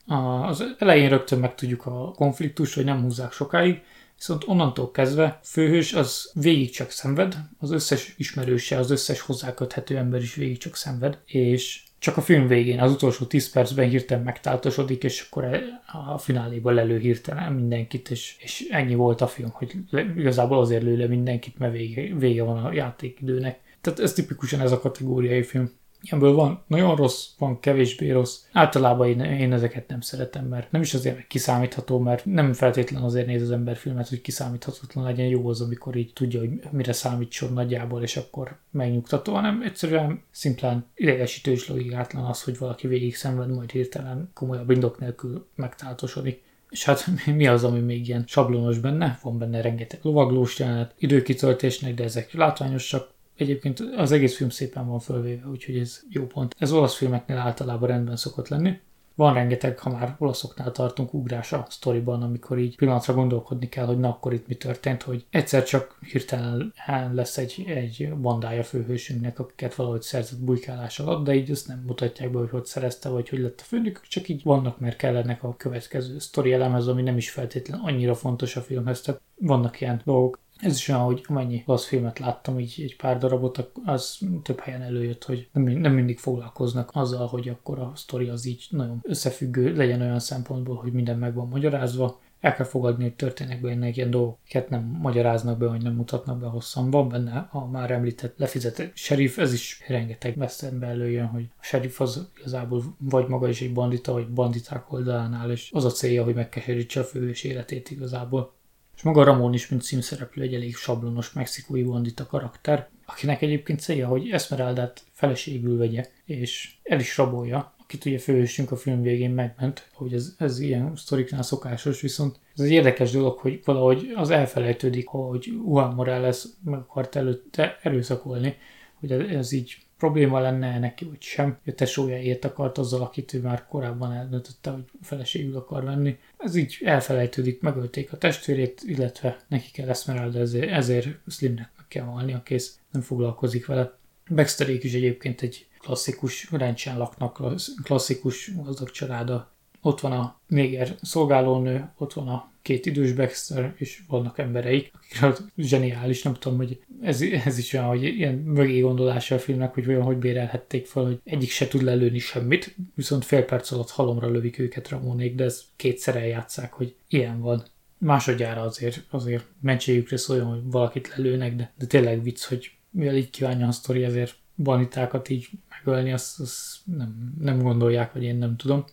az 0.49 0.65
elején 0.79 1.09
rögtön 1.09 1.39
megtudjuk 1.39 1.87
a 1.87 2.11
konfliktus, 2.11 2.75
hogy 2.75 2.85
nem 2.85 3.03
húzzák 3.03 3.33
sokáig, 3.33 3.83
Viszont 4.19 4.45
onnantól 4.47 4.91
kezdve 4.91 5.41
főhős 5.43 5.93
az 5.93 6.31
végig 6.35 6.71
csak 6.71 6.91
szenved, 6.91 7.37
az 7.59 7.71
összes 7.71 8.15
ismerőse, 8.17 8.79
az 8.79 8.91
összes 8.91 9.21
hozzáköthető 9.21 9.97
ember 9.97 10.23
is 10.23 10.35
végig 10.35 10.59
csak 10.59 10.77
szenved, 10.77 11.19
és 11.27 11.83
csak 11.99 12.17
a 12.17 12.21
film 12.21 12.47
végén, 12.47 12.81
az 12.81 12.93
utolsó 12.93 13.25
10 13.25 13.51
percben 13.51 13.89
hirtelen 13.89 14.25
megtáltosodik, 14.25 15.05
és 15.05 15.27
akkor 15.27 15.45
e- 15.45 15.83
a 15.87 16.19
fináléban 16.19 16.75
lelő 16.75 16.99
hirtelen 16.99 17.53
mindenkit, 17.53 18.11
és, 18.11 18.37
és 18.39 18.67
ennyi 18.71 18.95
volt 18.95 19.21
a 19.21 19.27
film, 19.27 19.51
hogy 19.53 19.73
le, 19.91 20.13
igazából 20.17 20.59
azért 20.59 20.83
lő 20.83 20.97
le 20.97 21.07
mindenkit, 21.07 21.59
mert 21.59 21.73
vége, 21.73 22.15
vége 22.15 22.43
van 22.43 22.65
a 22.65 22.73
játékidőnek. 22.73 23.61
Tehát 23.81 24.01
ez 24.01 24.13
tipikusan 24.13 24.61
ez 24.61 24.73
a 24.73 24.81
kategóriai 24.81 25.43
film. 25.43 25.71
Ilyenből 26.09 26.35
van 26.35 26.63
nagyon 26.67 26.97
rossz, 26.97 27.27
van 27.39 27.61
kevésbé 27.61 28.11
rossz. 28.11 28.39
Általában 28.53 29.09
én, 29.09 29.21
én 29.21 29.53
ezeket 29.53 29.89
nem 29.89 30.01
szeretem, 30.01 30.45
mert 30.45 30.71
nem 30.73 30.81
is 30.81 30.95
azért, 30.95 31.15
mert 31.15 31.27
kiszámítható, 31.27 31.99
mert 31.99 32.25
nem 32.25 32.53
feltétlen 32.53 33.03
azért 33.03 33.27
néz 33.27 33.43
az 33.43 33.51
ember 33.51 33.77
filmet, 33.77 34.09
hogy 34.09 34.21
kiszámíthatatlan 34.21 35.05
legyen 35.05 35.27
jó 35.27 35.49
az, 35.49 35.61
amikor 35.61 35.97
így 35.97 36.13
tudja, 36.13 36.41
hogy 36.41 36.51
mire 36.71 36.93
számítson 36.93 37.53
nagyjából, 37.53 38.03
és 38.03 38.17
akkor 38.17 38.59
megnyugtató, 38.71 39.33
hanem 39.33 39.63
egyszerűen 39.63 40.23
szimplán 40.31 40.87
idegesítő 40.95 41.51
és 41.51 41.69
logikátlan 41.69 42.25
az, 42.25 42.43
hogy 42.43 42.59
valaki 42.59 42.87
végig 42.87 43.17
szenved, 43.17 43.55
majd 43.55 43.71
hirtelen 43.71 44.31
komolyabb 44.35 44.71
indok 44.71 44.99
nélkül 44.99 45.47
megtáltosodik. 45.55 46.43
És 46.71 46.85
hát 46.85 47.05
mi 47.27 47.47
az, 47.47 47.65
ami 47.65 47.81
még 47.81 48.09
ilyen 48.09 48.25
sablonos 48.27 48.79
benne? 48.79 49.19
Van 49.23 49.39
benne 49.39 49.61
rengeteg 49.61 50.01
lovaglós 50.03 50.59
jelenet, 50.59 50.95
időkitöltésnek, 50.99 51.95
de 51.95 52.05
ezek 52.05 52.33
látványosak, 52.33 53.11
Egyébként 53.39 53.81
az 53.97 54.13
egész 54.13 54.37
film 54.37 54.51
szépen 54.51 54.87
van 54.87 54.99
fölvéve, 54.99 55.49
úgyhogy 55.49 55.79
ez 55.79 56.03
jó 56.09 56.27
pont. 56.27 56.55
Ez 56.59 56.73
olasz 56.73 56.97
filmeknél 56.97 57.37
általában 57.37 57.89
rendben 57.89 58.17
szokott 58.17 58.49
lenni. 58.49 58.81
Van 59.15 59.35
rengeteg, 59.35 59.79
ha 59.79 59.91
már 59.91 60.17
olaszoknál 60.19 60.73
tartunk, 60.73 61.15
ugrás 61.15 61.53
a 61.53 61.67
sztoriban, 61.69 62.23
amikor 62.23 62.59
így 62.59 62.77
pillanatra 62.77 63.15
gondolkodni 63.15 63.69
kell, 63.69 63.87
hogy 63.87 63.99
na 63.99 64.09
akkor 64.09 64.33
itt 64.33 64.47
mi 64.47 64.55
történt, 64.55 65.03
hogy 65.03 65.27
egyszer 65.31 65.65
csak 65.65 65.99
hirtelen 66.13 66.73
lesz 67.15 67.39
egy, 67.39 67.65
egy 67.67 68.15
bandája 68.15 68.63
főhősünknek, 68.63 69.39
akiket 69.39 69.75
valahogy 69.75 70.03
szerzett 70.03 70.39
bujkálás 70.39 70.99
alatt, 70.99 71.25
de 71.25 71.35
így 71.35 71.51
ezt 71.51 71.69
nem 71.69 71.83
mutatják 71.87 72.31
be, 72.31 72.39
hogy 72.39 72.51
hogy 72.51 72.65
szerezte, 72.65 73.09
vagy 73.09 73.29
hogy 73.29 73.39
lett 73.39 73.61
a 73.61 73.65
főnök, 73.65 74.01
csak 74.09 74.29
így 74.29 74.43
vannak, 74.43 74.79
mert 74.79 74.97
kellenek 74.97 75.43
a 75.43 75.57
következő 75.57 76.19
sztori 76.19 76.53
elemhez, 76.53 76.87
ami 76.87 77.03
nem 77.03 77.17
is 77.17 77.31
feltétlen 77.31 77.81
annyira 77.81 78.15
fontos 78.15 78.57
a 78.57 78.61
filmhez. 78.61 79.01
Tehát 79.01 79.21
vannak 79.35 79.81
ilyen 79.81 80.01
dolgok, 80.05 80.39
ez 80.61 80.77
is 80.77 80.89
olyan, 80.89 81.03
hogy 81.03 81.25
amennyi 81.29 81.63
az 81.67 81.87
filmet 81.87 82.19
láttam, 82.19 82.59
így 82.59 82.75
egy 82.79 82.97
pár 82.97 83.19
darabot, 83.19 83.71
az 83.85 84.19
több 84.43 84.59
helyen 84.59 84.83
előjött, 84.83 85.25
hogy 85.25 85.49
nem, 85.53 85.63
nem 85.63 85.93
mindig 85.93 86.19
foglalkoznak 86.19 86.91
azzal, 86.93 87.27
hogy 87.27 87.49
akkor 87.49 87.79
a 87.79 87.93
sztori 87.95 88.29
az 88.29 88.45
így 88.45 88.67
nagyon 88.71 89.01
összefüggő 89.03 89.77
legyen 89.77 90.01
olyan 90.01 90.19
szempontból, 90.21 90.77
hogy 90.77 90.93
minden 90.93 91.19
meg 91.19 91.35
van 91.35 91.49
magyarázva. 91.49 92.21
El 92.41 92.55
kell 92.55 92.67
fogadni, 92.67 93.03
hogy 93.03 93.15
történnek 93.15 93.61
benne 93.61 93.89
ilyen 93.89 94.11
dolgokat 94.11 94.69
nem 94.69 94.99
magyaráznak 95.01 95.59
be, 95.59 95.67
vagy 95.67 95.83
nem 95.83 95.95
mutatnak 95.95 96.39
be 96.39 96.47
hosszan. 96.47 96.91
Van 96.91 97.09
benne 97.09 97.49
a 97.53 97.67
már 97.67 97.91
említett 97.91 98.39
lefizetett 98.39 98.97
sheriff, 98.97 99.39
ez 99.39 99.53
is 99.53 99.85
rengeteg 99.89 100.37
westernbe 100.37 100.87
előjön, 100.87 101.27
hogy 101.27 101.49
a 101.61 101.63
sheriff 101.63 102.01
az 102.01 102.29
igazából 102.39 102.83
vagy 102.99 103.29
maga 103.29 103.49
is 103.49 103.61
egy 103.61 103.73
bandita, 103.73 104.13
vagy 104.13 104.29
banditák 104.29 104.93
oldalánál, 104.93 105.51
és 105.51 105.71
az 105.73 105.85
a 105.85 105.91
célja, 105.91 106.25
hogy 106.25 106.35
megkeserítse 106.35 107.01
a 107.01 107.05
főhős 107.05 107.45
életét 107.45 107.91
igazából. 107.91 108.57
És 108.99 109.05
maga 109.05 109.25
Ramon 109.25 109.55
is, 109.55 109.69
mint 109.69 109.83
címszereplő, 109.83 110.43
egy 110.43 110.55
elég 110.55 110.77
sablonos 110.77 111.33
mexikói 111.33 111.83
bandita 111.83 112.27
karakter, 112.27 112.89
akinek 113.07 113.43
egyébként 113.43 113.81
célja, 113.81 114.07
hogy 114.07 114.31
Esmeraldát 114.31 115.03
feleségül 115.13 115.79
vegye, 115.79 116.07
és 116.25 116.75
el 116.83 117.01
is 117.01 117.17
rabolja, 117.17 117.75
akit 117.79 118.05
ugye 118.05 118.19
főhősünk 118.19 118.71
a 118.71 118.77
film 118.77 119.03
végén 119.03 119.31
megment, 119.31 119.91
hogy 119.93 120.13
ez, 120.13 120.35
ez 120.39 120.59
ilyen 120.59 120.97
sztoriknál 120.97 121.43
szokásos, 121.43 122.01
viszont 122.01 122.39
ez 122.57 122.65
egy 122.65 122.71
érdekes 122.71 123.11
dolog, 123.11 123.39
hogy 123.39 123.61
valahogy 123.65 124.13
az 124.15 124.31
elfelejtődik, 124.31 125.07
hogy 125.07 125.45
Juan 125.45 125.95
Morales 125.95 126.45
meg 126.65 126.79
akart 126.79 127.17
előtte 127.17 127.79
erőszakolni, 127.83 128.57
hogy 128.95 129.13
ez 129.13 129.53
így 129.53 129.77
probléma 129.99 130.41
lenne 130.41 130.79
neki, 130.79 131.05
vagy 131.05 131.23
sem. 131.23 131.59
A 131.67 131.73
tesójáért 131.73 132.45
akart 132.45 132.79
azzal, 132.79 133.03
akit 133.03 133.35
ő 133.35 133.41
már 133.41 133.67
korábban 133.67 134.13
eldöntötte, 134.13 134.71
hogy 134.71 134.85
feleségül 135.03 135.57
akar 135.57 135.85
venni. 135.85 136.19
Ez 136.39 136.55
így 136.55 136.79
elfelejtődik, 136.85 137.61
megölték 137.61 138.13
a 138.13 138.19
testvérét, 138.19 138.83
illetve 138.85 139.37
neki 139.49 139.71
kell 139.71 139.89
Esmeralda, 139.89 140.39
ezért, 140.39 140.71
ezért 140.71 141.09
Slimnek 141.27 141.71
meg 141.77 141.87
kell 141.89 142.05
halni 142.05 142.33
a 142.33 142.43
kész, 142.43 142.79
nem 142.91 143.03
foglalkozik 143.03 143.67
vele. 143.67 143.99
Baxterék 144.31 144.85
is 144.85 144.93
egyébként 144.95 145.43
egy 145.43 145.67
klasszikus 145.79 146.51
rendsen 146.51 146.99
laknak, 146.99 147.43
klasszikus 147.83 148.55
gazdag 148.55 148.91
családa. 148.91 149.53
Ott 149.83 150.01
van 150.01 150.13
a 150.13 150.41
néger 150.47 150.95
szolgálónő, 151.03 151.91
ott 151.97 152.13
van 152.13 152.29
a 152.29 152.51
két 152.63 152.87
idős 152.87 153.13
Baxter, 153.13 153.75
és 153.77 154.03
vannak 154.09 154.39
embereik, 154.39 154.91
akikről 154.95 155.37
zseniális, 155.57 156.23
nem 156.23 156.35
tudom, 156.35 156.59
hogy 156.59 156.81
ez, 157.03 157.23
ez 157.45 157.59
is 157.59 157.73
olyan, 157.73 157.87
hogy 157.87 158.03
ilyen 158.03 158.35
mögé 158.35 158.81
gondolása 158.81 159.35
a 159.35 159.39
filmnek, 159.39 159.75
hogy 159.75 159.89
olyan, 159.89 160.03
hogy 160.03 160.17
bérelhették 160.17 160.87
fel, 160.87 161.05
hogy 161.05 161.21
egyik 161.25 161.51
se 161.51 161.69
tud 161.69 161.83
lelőni 161.83 162.19
semmit, 162.19 162.77
viszont 162.95 163.25
fél 163.25 163.45
perc 163.45 163.71
alatt 163.71 163.91
halomra 163.91 164.31
lövik 164.31 164.59
őket 164.59 164.89
Ramónék, 164.89 165.35
de 165.35 165.45
ez 165.45 165.65
kétszer 165.77 166.17
eljátszák, 166.17 166.73
hogy 166.73 166.95
ilyen 167.09 167.41
van. 167.41 167.65
Másodjára 167.99 168.61
azért, 168.61 169.05
azért 169.11 169.45
mentségükre 169.61 170.17
szóljon, 170.17 170.49
hogy 170.49 170.63
valakit 170.65 171.09
lelőnek, 171.17 171.57
de, 171.57 171.73
de 171.79 171.87
tényleg 171.87 172.23
vicc, 172.23 172.45
hogy 172.45 172.71
mivel 172.91 173.17
így 173.17 173.31
kívánja 173.31 173.67
a 173.67 173.73
sztori, 173.73 174.05
ezért 174.05 174.37
banitákat 174.57 175.29
így 175.29 175.49
megölni, 175.69 176.13
azt, 176.13 176.41
azt 176.41 176.77
nem, 176.85 177.35
nem 177.41 177.63
gondolják, 177.63 178.13
vagy 178.13 178.23
én 178.23 178.37
nem 178.37 178.57
tudom. 178.57 178.85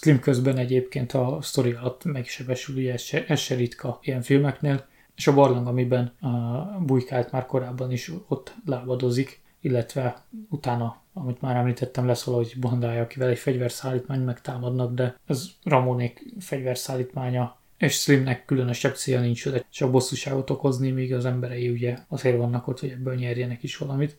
Slim 0.00 0.20
közben 0.20 0.56
egyébként 0.56 1.12
a 1.12 1.38
sztori 1.40 1.72
alatt 1.72 2.04
megsebesül, 2.04 2.76
ugye 2.76 2.92
ez 2.92 3.00
se, 3.00 3.26
ez 3.26 3.38
se 3.38 3.54
ritka 3.54 3.98
ilyen 4.02 4.22
filmeknél, 4.22 4.86
és 5.14 5.26
a 5.26 5.34
barlang, 5.34 5.66
amiben 5.66 6.12
a 6.20 6.28
bujkált 6.80 7.32
már 7.32 7.46
korábban 7.46 7.92
is 7.92 8.10
ott 8.28 8.54
lábadozik, 8.66 9.40
illetve 9.60 10.24
utána, 10.50 11.02
amit 11.12 11.40
már 11.40 11.56
említettem, 11.56 12.06
lesz 12.06 12.24
valahogy 12.24 12.54
bandája, 12.60 13.02
akivel 13.02 13.28
egy 13.28 13.38
fegyverszállítmány 13.38 14.20
megtámadnak, 14.20 14.94
de 14.94 15.16
ez 15.26 15.46
Ramonék 15.64 16.24
fegyverszállítmánya, 16.38 17.56
és 17.78 17.94
Slimnek 18.00 18.44
különösebb 18.44 18.94
célja 18.94 19.20
nincs, 19.20 19.48
de 19.48 19.64
csak 19.70 19.90
bosszúságot 19.90 20.50
okozni, 20.50 20.90
míg 20.90 21.14
az 21.14 21.24
emberei 21.24 21.68
ugye 21.68 21.98
azért 22.08 22.36
vannak 22.36 22.68
ott, 22.68 22.80
hogy 22.80 22.90
ebből 22.90 23.14
nyerjenek 23.14 23.62
is 23.62 23.76
valamit. 23.76 24.16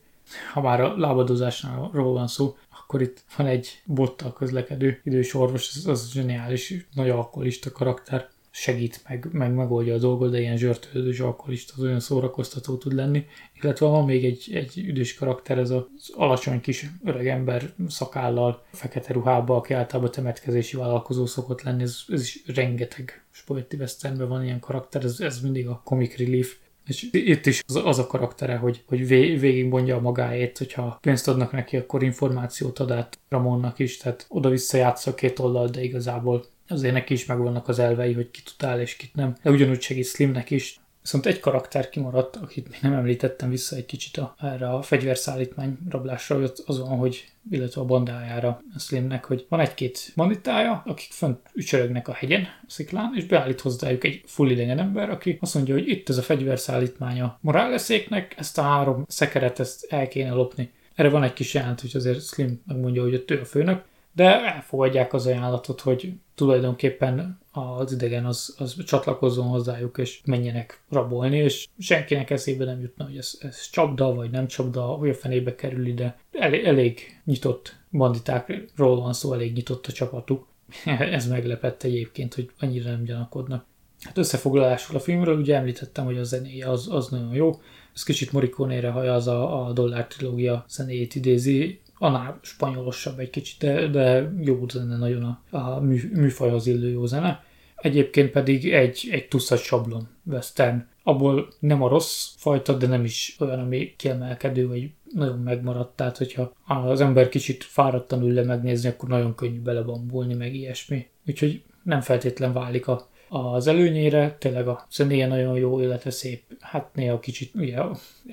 Ha 0.54 0.62
már 0.62 0.82
a 0.82 0.98
lábadozásról 0.98 2.14
van 2.14 2.28
szó, 2.28 2.56
akkor 2.88 3.02
itt 3.02 3.24
van 3.38 3.48
egy 3.48 3.82
bottal 3.86 4.34
közlekedő 4.34 5.02
idős 5.04 5.34
orvos, 5.34 5.76
az, 5.76 5.88
az 5.88 6.12
zseniális, 6.12 6.88
nagy 6.94 7.10
alkoholista 7.10 7.72
karakter, 7.72 8.30
segít, 8.52 9.02
meg, 9.08 9.28
meg 9.32 9.54
megoldja 9.54 9.94
a 9.94 9.98
dolgot, 9.98 10.32
de 10.32 10.40
ilyen 10.40 10.58
zsörtődős 10.58 11.20
alkoholista 11.20 11.74
az 11.78 11.84
olyan 11.84 12.00
szórakoztató 12.00 12.78
tud 12.78 12.94
lenni. 12.94 13.26
Illetve 13.62 13.86
van 13.86 14.06
még 14.06 14.26
egy, 14.26 14.50
egy 14.54 14.78
üdös 14.78 15.14
karakter, 15.14 15.58
ez 15.58 15.70
az 15.70 15.86
alacsony 16.14 16.62
kis 16.62 16.86
öreg 17.04 17.28
ember 17.28 17.74
szakállal, 17.88 18.66
fekete 18.72 19.14
ruhába, 19.14 19.56
aki 19.56 19.74
általában 19.74 20.12
temetkezési 20.12 20.78
vállalkozó 20.78 21.26
szokott 21.26 21.62
lenni, 21.62 21.84
ez, 21.84 21.98
ez 22.08 22.22
is 22.22 22.44
rengeteg 22.46 23.26
sporti 23.32 23.78
westernben 23.78 24.28
van 24.28 24.44
ilyen 24.44 24.60
karakter, 24.60 25.04
ez, 25.04 25.20
ez 25.20 25.42
mindig 25.42 25.68
a 25.68 25.82
comic 25.84 26.18
relief 26.18 26.58
és 26.88 27.08
itt 27.12 27.46
is 27.46 27.64
az, 27.68 27.76
az 27.76 28.00
a 28.00 28.08
karaktere, 28.08 28.56
hogy, 28.56 28.84
hogy 28.88 29.08
végig 29.08 29.68
mondja 29.68 29.96
a 29.96 30.02
magáét, 30.02 30.58
hogyha 30.58 30.98
pénzt 31.02 31.28
adnak 31.28 31.52
neki, 31.52 31.78
akkor 31.78 32.04
információt 32.04 32.80
ad 32.80 32.92
át 32.92 33.20
Ramonnak 33.30 33.80
is, 33.80 33.98
tehát 33.98 34.26
oda-vissza 34.30 34.78
játsza 34.78 35.12
a 35.12 35.16
két 35.16 35.40
oldal, 35.40 35.68
de 35.68 35.84
igazából 35.84 36.46
azért 36.68 36.94
neki 36.94 37.14
is 37.14 37.26
megvannak 37.26 37.68
az 37.68 37.80
elvei, 37.80 38.14
hogy 38.14 38.32
ki 38.32 38.42
tud 38.44 38.70
áll 38.70 38.80
és 38.80 38.96
kit 38.96 39.16
nem. 39.16 39.36
De 39.44 39.52
ugyanúgy 39.52 39.82
segít 39.82 40.06
Slimnek 40.06 40.52
is, 40.52 40.80
Viszont 41.08 41.26
egy 41.26 41.40
karakter 41.40 41.90
kimaradt, 41.90 42.36
akit 42.36 42.70
még 42.70 42.80
nem 42.82 42.94
említettem 42.94 43.50
vissza 43.50 43.76
egy 43.76 43.86
kicsit 43.86 44.18
a, 44.18 44.36
erre 44.42 44.70
a 44.70 44.82
fegyverszállítmány 44.82 45.78
rablásra, 45.90 46.40
az 46.66 46.80
van, 46.80 46.98
hogy 46.98 47.26
illetve 47.52 47.82
a 47.82 47.86
bandájára 47.86 48.62
a 48.76 48.80
Slimnek, 48.80 49.26
hogy 49.26 49.46
van 49.50 49.60
egy-két 49.60 50.12
banditája, 50.16 50.84
akik 50.86 51.12
fönt 51.12 51.40
ücsörögnek 51.54 52.08
a 52.08 52.14
hegyen, 52.14 52.42
a 52.42 52.66
sziklán, 52.68 53.14
és 53.16 53.26
beállít 53.26 53.62
hozzájuk 53.62 54.04
egy 54.04 54.22
full 54.26 54.50
idegen 54.50 54.80
ember, 54.80 55.10
aki 55.10 55.38
azt 55.42 55.54
mondja, 55.54 55.74
hogy 55.74 55.88
itt 55.88 56.10
ez 56.10 56.18
a 56.18 56.22
fegyverszállítmánya 56.22 57.38
Moraleséknek, 57.42 58.36
ezt 58.38 58.58
a 58.58 58.62
három 58.62 59.06
szekeret 59.08 59.60
ezt 59.60 59.86
el 59.90 60.08
kéne 60.08 60.32
lopni. 60.32 60.72
Erre 60.96 61.10
van 61.10 61.24
egy 61.24 61.34
kis 61.34 61.54
jelent, 61.54 61.82
hogy 61.82 61.92
azért 61.94 62.24
Slim 62.24 62.62
megmondja, 62.66 63.02
hogy 63.02 63.16
ott 63.16 63.32
ő 63.32 63.40
a 63.40 63.46
főnök, 63.46 63.84
de 64.14 64.54
elfogadják 64.54 65.14
az 65.14 65.26
ajánlatot, 65.26 65.82
hogy 65.82 66.14
tulajdonképpen 66.36 67.40
az 67.58 67.92
idegen 67.92 68.26
az, 68.26 68.56
az 68.58 68.84
csatlakozzon 68.84 69.48
hozzájuk, 69.48 69.98
és 69.98 70.22
menjenek 70.26 70.82
rabolni, 70.90 71.38
és 71.38 71.68
senkinek 71.80 72.30
eszébe 72.30 72.66
nem 72.66 72.80
jutna, 72.82 73.06
hogy 73.06 73.18
ez, 73.18 73.38
ez 73.40 73.70
csapda, 73.70 74.14
vagy 74.14 74.30
nem 74.30 74.48
csapda, 74.48 74.82
hogy 74.82 75.10
a 75.10 75.14
fenébe 75.14 75.56
kerül 75.56 75.88
ide. 75.88 76.20
Elég, 76.32 76.64
elég 76.64 77.22
nyitott 77.26 77.76
banditákról 77.92 79.02
van 79.02 79.14
szó, 79.14 79.34
elég 79.34 79.54
nyitott 79.54 79.86
a 79.86 79.92
csapatuk. 79.92 80.48
ez 80.86 81.28
meglepett 81.28 81.84
egyébként, 81.84 82.34
hogy 82.34 82.52
annyira 82.60 82.90
nem 82.90 83.04
gyanakodnak. 83.04 83.66
Hát 84.02 84.18
összefoglalásul 84.18 84.96
a 84.96 85.00
filmről, 85.00 85.40
ugye 85.40 85.56
említettem, 85.56 86.06
hogy 86.06 86.18
a 86.18 86.24
zenéje 86.24 86.70
az, 86.70 86.88
az 86.92 87.08
nagyon 87.08 87.34
jó. 87.34 87.62
Ez 87.94 88.04
kicsit 88.04 88.32
Morricone-re 88.32 88.90
haja 88.90 89.14
az 89.14 89.28
a, 89.28 89.66
a 89.66 89.72
Dollár 89.72 90.08
trilógia 90.08 90.66
zenéjét 90.68 91.16
idézi, 91.16 91.80
annál 91.98 92.40
spanyolosabb 92.42 93.20
egy 93.20 93.30
kicsit, 93.30 93.60
de, 93.60 93.88
de 93.88 94.32
jó 94.40 94.68
zene 94.68 94.98
nagyon 94.98 95.24
a, 95.24 95.58
a 95.58 95.80
mű, 95.80 96.10
műfajhoz 96.14 96.68
illő 96.68 96.90
jó 96.90 97.06
zene. 97.06 97.44
Egyébként 97.78 98.32
pedig 98.32 98.74
egy, 98.74 99.08
egy 99.12 99.28
tuszat 99.28 99.60
sablon 99.60 100.08
western. 100.24 100.86
Abból 101.04 101.48
nem 101.60 101.84
a 101.84 101.88
rossz 101.88 102.34
fajta, 102.38 102.74
de 102.74 102.88
nem 102.88 103.04
is 103.04 103.36
olyan, 103.40 103.60
ami 103.60 103.94
kiemelkedő, 103.98 104.68
vagy 104.68 104.90
nagyon 105.14 105.40
megmaradt. 105.40 105.96
Tehát, 105.96 106.18
hogyha 106.18 106.54
az 106.68 107.02
ember 107.02 107.30
kicsit 107.30 107.64
fáradtan 107.64 108.24
ül 108.24 108.34
le 108.34 108.44
megnézni, 108.44 108.90
akkor 108.90 109.10
nagyon 109.10 109.36
könnyű 109.36 109.62
belebambulni, 109.62 110.34
meg 110.34 110.56
ilyesmi. 110.56 111.08
Úgyhogy 111.28 111.62
nem 111.84 112.02
feltétlen 112.02 112.54
válik 112.54 112.88
a 112.88 113.08
az 113.30 113.68
előnyére, 113.68 114.36
tényleg 114.40 114.68
a 114.68 114.86
zenéje 114.92 115.28
nagyon 115.28 115.58
jó, 115.58 115.80
illetve 115.80 116.10
szép, 116.10 116.42
hát 116.60 116.96
néha 116.96 117.20
kicsit, 117.20 117.56
ugye 117.56 117.78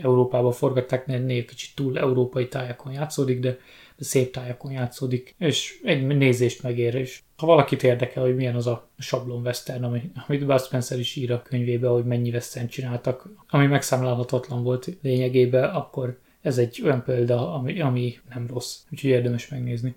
Európában 0.02 0.52
forgatták, 0.52 1.06
néha 1.06 1.46
kicsit 1.46 1.74
túl 1.74 1.98
európai 1.98 2.48
tájakon 2.48 2.92
játszódik, 2.92 3.40
de 3.40 3.58
szép 3.98 4.32
tájakon 4.32 4.72
játszódik, 4.72 5.34
és 5.38 5.80
egy 5.84 6.06
nézést 6.06 6.62
megér, 6.62 6.94
és 6.94 7.22
ha 7.36 7.46
valakit 7.46 7.82
érdekel, 7.82 8.22
hogy 8.22 8.36
milyen 8.36 8.54
az 8.54 8.66
a 8.66 8.88
sablon 8.98 9.42
western, 9.42 9.84
ami, 9.84 10.10
amit 10.26 10.46
Bud 10.46 10.60
Spencer 10.60 10.98
is 10.98 11.16
ír 11.16 11.32
a 11.32 11.42
könyvébe, 11.42 11.88
hogy 11.88 12.04
mennyi 12.04 12.30
western 12.30 12.66
csináltak, 12.66 13.28
ami 13.48 13.66
megszámlálhatatlan 13.66 14.62
volt 14.62 14.88
lényegében, 15.02 15.74
akkor 15.74 16.18
ez 16.40 16.58
egy 16.58 16.80
olyan 16.84 17.02
példa, 17.02 17.54
ami, 17.54 17.80
ami 17.80 18.18
nem 18.34 18.46
rossz, 18.46 18.76
úgyhogy 18.92 19.10
érdemes 19.10 19.48
megnézni. 19.48 19.94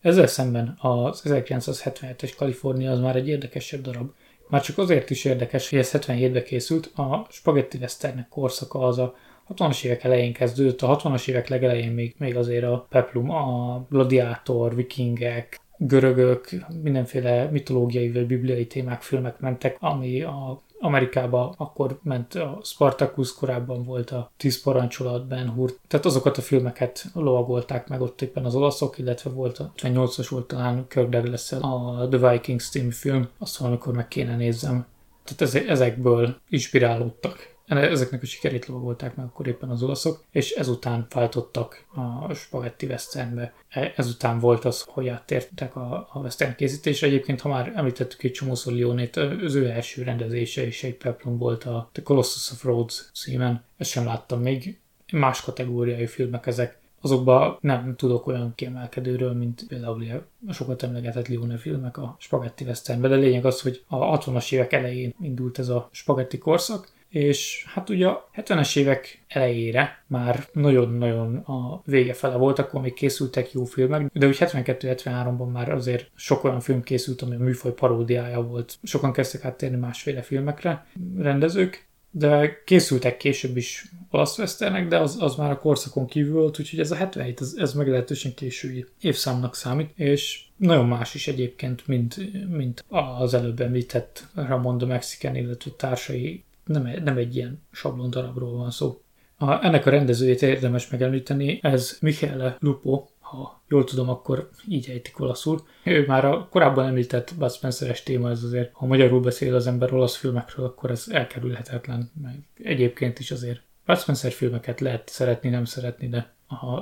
Ezzel 0.00 0.26
szemben 0.26 0.76
az 0.80 1.22
1977-es 1.24 2.32
Kalifornia 2.36 2.90
az 2.90 3.00
már 3.00 3.16
egy 3.16 3.28
érdekesebb 3.28 3.80
darab. 3.80 4.10
Már 4.48 4.62
csak 4.62 4.78
azért 4.78 5.10
is 5.10 5.24
érdekes, 5.24 5.70
hogy 5.70 5.78
ez 5.78 5.90
77-ben 5.92 6.44
készült, 6.44 6.86
a 6.86 7.26
Spaghetti 7.30 7.78
Westernek 7.78 8.28
korszaka 8.28 8.78
az 8.78 8.98
a 8.98 9.16
60-as 9.48 9.84
évek 9.84 10.04
elején 10.04 10.32
kezdődött, 10.32 10.82
a 10.82 10.96
60-as 10.96 11.28
évek 11.28 11.48
legelején 11.48 11.92
még, 11.92 12.14
még 12.18 12.36
azért 12.36 12.64
a 12.64 12.86
Peplum, 12.88 13.30
a 13.30 13.86
Gladiátor, 13.90 14.74
Vikingek, 14.74 15.60
görögök, 15.76 16.48
mindenféle 16.82 17.44
mitológiai 17.44 18.12
vagy 18.12 18.26
bibliai 18.26 18.66
témák, 18.66 19.02
filmek 19.02 19.40
mentek, 19.40 19.76
ami 19.80 20.22
a 20.22 20.62
Amerikába 20.78 21.54
akkor 21.56 21.98
ment 22.02 22.34
a 22.34 22.60
Spartacus, 22.62 23.34
korábban 23.34 23.84
volt 23.84 24.10
a 24.10 24.30
Tíz 24.36 24.62
parancsolat, 24.62 25.26
Ben 25.26 25.50
Hur, 25.50 25.76
tehát 25.88 26.06
azokat 26.06 26.36
a 26.38 26.42
filmeket 26.42 27.04
lovagolták 27.14 27.88
meg 27.88 28.00
ott 28.00 28.22
éppen 28.22 28.44
az 28.44 28.54
olaszok, 28.54 28.98
illetve 28.98 29.30
volt 29.30 29.58
a 29.58 29.72
58-as 29.76 30.26
volt 30.30 30.46
talán 30.46 30.86
Kirk 30.88 31.08
douglas 31.08 31.52
a 31.52 32.08
The 32.10 32.30
Vikings 32.30 32.68
című 32.68 32.90
film, 32.90 33.28
azt 33.38 33.56
valamikor 33.56 33.94
meg 33.94 34.08
kéne 34.08 34.36
nézzem. 34.36 34.86
Tehát 35.24 35.68
ezekből 35.68 36.36
inspirálódtak 36.48 37.53
ezeknek 37.66 38.22
a 38.22 38.26
sikerét 38.26 38.66
lovagolták 38.66 39.16
meg 39.16 39.26
akkor 39.26 39.46
éppen 39.46 39.70
az 39.70 39.82
olaszok, 39.82 40.24
és 40.30 40.50
ezután 40.50 41.06
váltottak 41.10 41.84
a 41.94 42.34
spagetti 42.34 42.86
westernbe. 42.86 43.54
E, 43.68 43.92
ezután 43.96 44.38
volt 44.38 44.64
az, 44.64 44.84
hogy 44.86 45.08
áttértek 45.08 45.76
a, 45.76 46.08
a 46.12 46.18
western 46.18 46.54
készítésre. 46.56 47.06
Egyébként, 47.06 47.40
ha 47.40 47.48
már 47.48 47.72
említettük 47.74 48.22
egy 48.22 48.32
csomószor 48.32 48.72
Leonét, 48.72 49.16
az 49.16 49.54
ő 49.54 49.68
első 49.68 50.02
rendezése 50.02 50.66
is 50.66 50.82
egy 50.82 50.96
peplum 50.96 51.38
volt 51.38 51.64
a 51.64 51.88
The 51.92 52.02
Colossus 52.02 52.50
of 52.50 52.64
Rhodes 52.64 53.04
címen. 53.14 53.64
Ezt 53.76 53.90
sem 53.90 54.04
láttam 54.04 54.40
még. 54.40 54.78
Más 55.12 55.40
kategóriai 55.40 56.06
filmek 56.06 56.46
ezek 56.46 56.82
azokban 57.04 57.58
nem 57.60 57.94
tudok 57.96 58.26
olyan 58.26 58.52
kiemelkedőről, 58.54 59.32
mint 59.32 59.64
például 59.68 60.04
a 60.46 60.52
sokat 60.52 60.82
emlegetett 60.82 61.28
Leone 61.28 61.56
filmek 61.56 61.96
a 61.96 62.16
spagetti 62.18 62.64
westernben, 62.64 63.10
de 63.10 63.16
lényeg 63.16 63.44
az, 63.44 63.60
hogy 63.60 63.84
a 63.86 64.18
60-as 64.18 64.52
évek 64.52 64.72
elején 64.72 65.14
indult 65.20 65.58
ez 65.58 65.68
a 65.68 65.88
spagetti 65.92 66.38
korszak, 66.38 66.88
és 67.14 67.64
hát 67.66 67.88
ugye 67.88 68.06
a 68.06 68.30
70-es 68.36 68.76
évek 68.76 69.24
elejére 69.28 70.04
már 70.06 70.46
nagyon-nagyon 70.52 71.36
a 71.36 71.82
vége 71.84 72.12
fele 72.12 72.36
volt, 72.36 72.58
akkor 72.58 72.80
még 72.80 72.94
készültek 72.94 73.52
jó 73.52 73.64
filmek, 73.64 74.10
de 74.12 74.26
úgy 74.26 74.36
72-73-ban 74.40 75.52
már 75.52 75.72
azért 75.72 76.10
sok 76.14 76.44
olyan 76.44 76.60
film 76.60 76.82
készült, 76.82 77.22
ami 77.22 77.34
a 77.34 77.38
műfaj 77.38 77.72
paródiája 77.72 78.42
volt. 78.42 78.78
Sokan 78.82 79.12
kezdtek 79.12 79.44
áttérni 79.44 79.76
másféle 79.76 80.22
filmekre, 80.22 80.86
rendezők, 81.18 81.86
de 82.10 82.62
készültek 82.64 83.16
később 83.16 83.56
is 83.56 83.84
olasz 84.10 84.38
westernek, 84.38 84.88
de 84.88 84.98
az, 84.98 85.16
az 85.20 85.34
már 85.34 85.50
a 85.50 85.58
korszakon 85.58 86.06
kívül 86.06 86.40
volt, 86.40 86.58
úgyhogy 86.58 86.80
ez 86.80 86.90
a 86.90 86.96
77, 86.96 87.40
ez, 87.40 87.54
ez 87.56 87.74
meglehetősen 87.74 88.34
késői 88.34 88.86
évszámnak 89.00 89.54
számít, 89.54 89.90
és 89.94 90.42
nagyon 90.56 90.86
más 90.86 91.14
is 91.14 91.28
egyébként, 91.28 91.86
mint, 91.86 92.16
mint 92.48 92.84
az 92.88 93.34
előbb 93.34 93.60
említett 93.60 94.26
Ramon 94.34 94.78
de 94.78 94.86
Mexican, 94.86 95.36
illetve 95.36 95.70
társai 95.76 96.44
nem, 96.64 96.90
nem 97.04 97.16
egy 97.16 97.36
ilyen 97.36 97.62
sablon 97.72 98.10
darabról 98.10 98.56
van 98.56 98.70
szó. 98.70 99.00
A, 99.36 99.64
ennek 99.64 99.86
a 99.86 99.90
rendezőjét 99.90 100.42
érdemes 100.42 100.90
megemlíteni, 100.90 101.58
ez 101.62 101.98
Michele 102.00 102.56
Lupo, 102.60 103.06
ha 103.20 103.62
jól 103.68 103.84
tudom, 103.84 104.08
akkor 104.08 104.50
így 104.68 104.90
ejtik 104.90 105.20
olaszul. 105.20 105.66
Ő 105.84 106.04
már 106.06 106.24
a 106.24 106.48
korábban 106.50 106.86
említett 106.86 107.34
Bud 107.38 107.52
Spencer-es 107.52 108.02
téma, 108.02 108.30
ez 108.30 108.42
azért, 108.42 108.70
ha 108.72 108.86
magyarul 108.86 109.20
beszél 109.20 109.54
az 109.54 109.66
ember 109.66 109.92
olasz 109.92 110.16
filmekről, 110.16 110.66
akkor 110.66 110.90
ez 110.90 111.06
elkerülhetetlen. 111.10 112.10
Meg 112.22 112.38
egyébként 112.62 113.18
is 113.18 113.30
azért 113.30 113.60
Bud 113.86 113.98
Spencer 113.98 114.32
filmeket 114.32 114.80
lehet 114.80 115.08
szeretni, 115.08 115.48
nem 115.48 115.64
szeretni, 115.64 116.08
de 116.08 116.32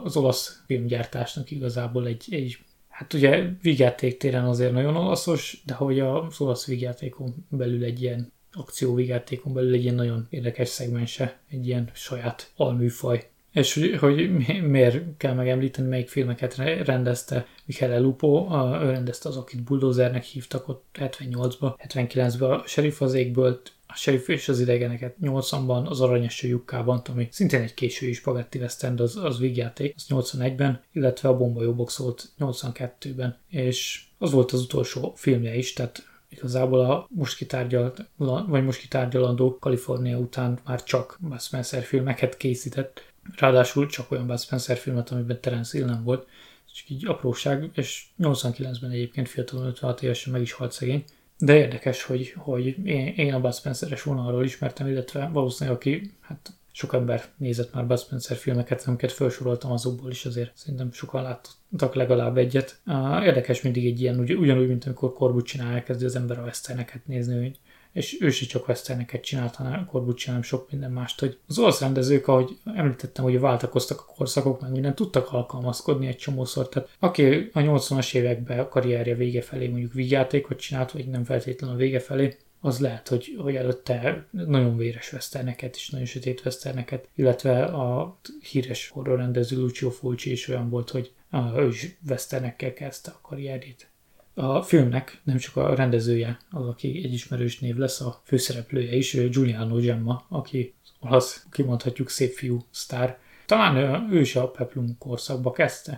az 0.04 0.16
olasz 0.16 0.62
filmgyártásnak 0.66 1.50
igazából 1.50 2.07
egy, 2.07 2.26
egy 2.30 2.59
Hát 2.92 3.12
ugye 3.12 3.48
vígjáték 3.62 4.35
azért 4.35 4.72
nagyon 4.72 4.96
olaszos, 4.96 5.62
de 5.66 5.74
hogy 5.74 6.00
az 6.00 6.40
olasz 6.40 6.66
vígjátékon 6.66 7.35
belül 7.48 7.85
egy 7.85 8.02
ilyen 8.02 8.33
akcióvigátékon 8.52 9.52
belül 9.52 9.72
egy 9.72 9.82
ilyen 9.82 9.94
nagyon 9.94 10.26
érdekes 10.30 10.68
szegmense, 10.68 11.38
egy 11.50 11.66
ilyen 11.66 11.90
saját 11.92 12.50
alműfaj. 12.56 13.30
És 13.52 13.74
hogy, 13.74 13.96
hogy 13.98 14.30
miért 14.62 15.16
kell 15.16 15.34
megemlíteni, 15.34 15.88
melyik 15.88 16.08
filmeket 16.08 16.56
rendezte 16.84 17.46
Michele 17.64 17.98
Lupo, 17.98 18.48
ő 18.82 18.90
rendezte 18.90 19.28
az, 19.28 19.36
akit 19.36 19.62
Bulldozernek 19.62 20.24
hívtak 20.24 20.68
ott 20.68 20.84
78-ba, 20.98 21.74
79-ben 21.88 22.50
a 22.50 22.62
Sheriff 22.66 23.00
az 23.00 23.14
égből, 23.14 23.60
a 23.86 23.94
Sheriff 23.94 24.28
és 24.28 24.48
az 24.48 24.60
idegeneket 24.60 25.16
80-ban, 25.22 25.84
az 25.84 26.00
Aranyos 26.00 26.42
lyukkában, 26.42 27.02
ami 27.10 27.28
szintén 27.30 27.60
egy 27.60 27.74
késői 27.74 28.12
spagetti 28.12 28.58
western, 28.58 29.00
az, 29.00 29.16
az 29.16 29.38
vígjáték, 29.38 29.94
az 29.96 30.06
81-ben, 30.08 30.82
illetve 30.92 31.28
a 31.28 31.36
Bomba 31.36 31.62
Jóbox 31.62 31.96
volt 31.96 32.28
82-ben, 32.38 33.38
és 33.48 34.04
az 34.18 34.30
volt 34.30 34.52
az 34.52 34.60
utolsó 34.60 35.12
filmje 35.16 35.54
is, 35.54 35.72
tehát 35.72 36.12
igazából 36.33 36.81
a 36.81 37.07
most 37.11 37.37
kitárgyalt, 37.37 38.05
vagy 38.47 38.64
most 38.64 38.81
kitárgyalandó 38.81 39.59
Kalifornia 39.59 40.18
után 40.18 40.59
már 40.64 40.83
csak 40.83 41.18
Bud 41.21 41.40
Spencer 41.40 41.83
filmeket 41.83 42.37
készített, 42.37 43.12
ráadásul 43.37 43.87
csak 43.87 44.11
olyan 44.11 44.27
Bud 44.27 44.40
Spencer 44.40 44.77
filmet, 44.77 45.11
amiben 45.11 45.40
Terence 45.40 45.79
Hill 45.79 45.87
nem 45.87 46.05
volt, 46.05 46.27
csak 46.75 46.88
így 46.88 47.07
apróság, 47.07 47.71
és 47.75 48.05
89-ben 48.18 48.90
egyébként 48.90 49.29
fiatalon 49.29 49.66
56 49.66 50.03
évesen 50.03 50.33
meg 50.33 50.42
is 50.42 50.53
halt 50.53 50.73
szegény, 50.73 51.05
de 51.38 51.57
érdekes, 51.57 52.03
hogy, 52.03 52.35
hogy 52.37 52.87
én, 52.87 53.07
én 53.07 53.35
a 53.35 53.40
Bud 53.40 53.55
Spencer-es 53.55 54.03
vonalról 54.03 54.45
ismertem, 54.45 54.87
illetve 54.87 55.29
valószínűleg 55.33 55.79
aki 55.79 56.12
hát 56.21 56.53
sok 56.72 56.94
ember 56.94 57.24
nézett 57.37 57.74
már 57.74 57.87
Bud 57.87 57.98
Spencer 57.98 58.37
filmeket, 58.37 58.85
amiket 58.87 59.12
felsoroltam 59.12 59.72
azokból 59.72 60.11
is, 60.11 60.24
azért 60.24 60.50
szerintem 60.54 60.92
sokan 60.92 61.22
láttak 61.22 61.94
legalább 61.94 62.37
egyet. 62.37 62.80
Érdekes 63.22 63.62
mindig 63.62 63.87
egy 63.87 64.00
ilyen, 64.00 64.18
ugy, 64.18 64.32
ugyanúgy, 64.32 64.68
mint 64.68 64.85
amikor 64.85 65.12
Corbucci 65.12 65.58
elkezdi 65.58 66.04
az 66.04 66.16
ember 66.16 66.38
a 66.38 66.42
westerneket 66.42 67.06
nézni, 67.06 67.54
és 67.92 68.20
ő 68.20 68.26
is 68.26 68.46
csak 68.46 68.68
westerneket 68.68 69.22
csinált, 69.22 69.54
hanem 69.54 69.87
Corbucci 69.87 70.30
nem 70.30 70.42
sok 70.42 70.70
minden 70.70 70.90
mást, 70.90 71.20
hogy 71.20 71.38
az 71.46 71.58
olasz 71.58 71.80
rendezők, 71.80 72.28
ahogy 72.28 72.58
említettem, 72.74 73.24
hogy 73.24 73.40
váltakoztak 73.40 74.00
a 74.00 74.12
korszakok, 74.16 74.61
meg 74.61 74.70
minden 74.70 74.94
tudtak 74.94 75.32
alkalmazkodni 75.32 76.06
egy 76.06 76.16
csomószor. 76.16 76.68
Tehát 76.68 76.88
aki 76.98 77.50
a 77.52 77.61
80-as 77.61 78.14
években 78.14 78.58
a 78.58 78.68
karrierje 78.68 79.14
vége 79.14 79.42
felé 79.42 79.68
mondjuk 79.68 79.92
vígjátékot 79.92 80.58
csinált, 80.58 80.90
vagy 80.90 81.06
nem 81.06 81.24
feltétlenül 81.24 81.76
a 81.76 81.78
vége 81.78 82.00
felé, 82.00 82.37
az 82.64 82.79
lehet, 82.79 83.09
hogy, 83.09 83.37
hogy 83.38 83.57
előtte 83.57 84.27
nagyon 84.31 84.77
véres 84.77 85.12
westerneket 85.12 85.77
és 85.77 85.90
nagyon 85.90 86.07
sötét 86.07 86.42
westerneket, 86.44 87.09
illetve 87.14 87.64
a 87.64 88.18
híres 88.51 88.88
horrorrendező 88.88 89.57
Lucio 89.61 89.90
Fulci 89.90 90.31
is 90.31 90.48
olyan 90.48 90.68
volt, 90.68 90.90
hogy 90.90 91.12
ő 91.57 91.66
is 91.66 91.96
westernekkel 92.09 92.72
kezdte 92.72 93.11
a 93.11 93.18
karrierjét. 93.22 93.90
A 94.35 94.62
filmnek 94.62 95.20
nem 95.25 95.37
csak 95.37 95.57
a 95.57 95.75
rendezője 95.75 96.38
az, 96.51 96.66
aki 96.66 97.01
egy 97.05 97.12
ismerős 97.12 97.59
név 97.59 97.77
lesz, 97.77 98.01
a 98.01 98.22
főszereplője 98.25 98.94
is, 98.94 99.12
Giuliano 99.12 99.77
Gemma, 99.77 100.25
aki 100.29 100.75
olasz, 101.01 101.46
kimondhatjuk 101.51 102.09
szép 102.09 102.33
fiú 102.33 102.64
sztár. 102.70 103.18
Talán 103.46 104.09
ő 104.12 104.20
is 104.20 104.37
a 104.37 104.51
Peplum 104.51 104.98
korszakba 104.98 105.51
kezdte. 105.51 105.90